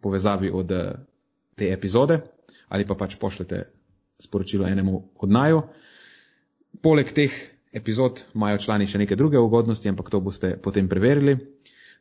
[0.00, 0.92] povezavi od eh,
[1.54, 2.20] te epizode,
[2.68, 3.62] ali pa pač pošljete
[4.20, 5.62] sporočilo enemu od naju.
[6.82, 7.32] Poleg teh
[7.72, 11.36] epizod imajo člani še neke druge ugodnosti, ampak to boste potem preverili.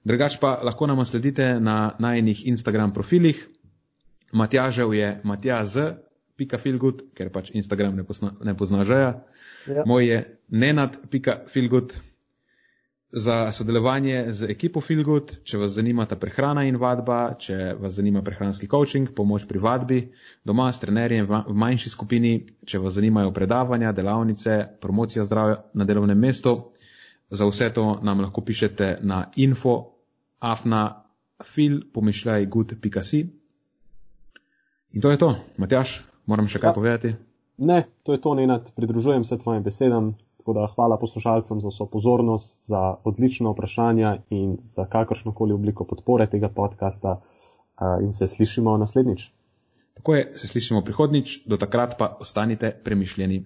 [0.03, 3.39] Drugač pa lahko nam sledite na najnih Instagram profilih.
[4.31, 9.19] Matjažev je matjaz.filgut, ker pač Instagram ne, posna, ne pozna žeja.
[9.69, 9.83] Ja.
[9.85, 10.19] Moj je
[10.49, 11.99] nenad.filgut.
[13.11, 18.21] Za sodelovanje z ekipo Filgut, če vas zanima ta prehrana in vadba, če vas zanima
[18.21, 19.97] prehranski coaching, pomoč pri vadbi,
[20.45, 22.33] doma s trenerjem v manjši skupini,
[22.69, 26.53] če vas zanimajo predavanja, delavnice, promocija zdravja na delovnem mestu,
[27.33, 29.95] za vse to nam lahko pišete na info
[30.39, 30.83] afna
[31.41, 33.23] fil pomišljaj good.si.
[34.93, 35.33] In to je to.
[35.57, 36.77] Matjaš, moram še kaj ja.
[36.77, 37.15] povedati.
[37.59, 40.15] Ne, to je to, Nenad, pridružujem se tvojim besedam.
[40.37, 46.27] Tako da hvala poslušalcem za vso pozornost, za odlično vprašanja in za kakršnokoli obliko podpore
[46.27, 49.29] tega podcasta uh, in se slišimo naslednjič.
[49.93, 53.43] Tako je, se slišimo prihodnič, do takrat pa ostanite premišljeni.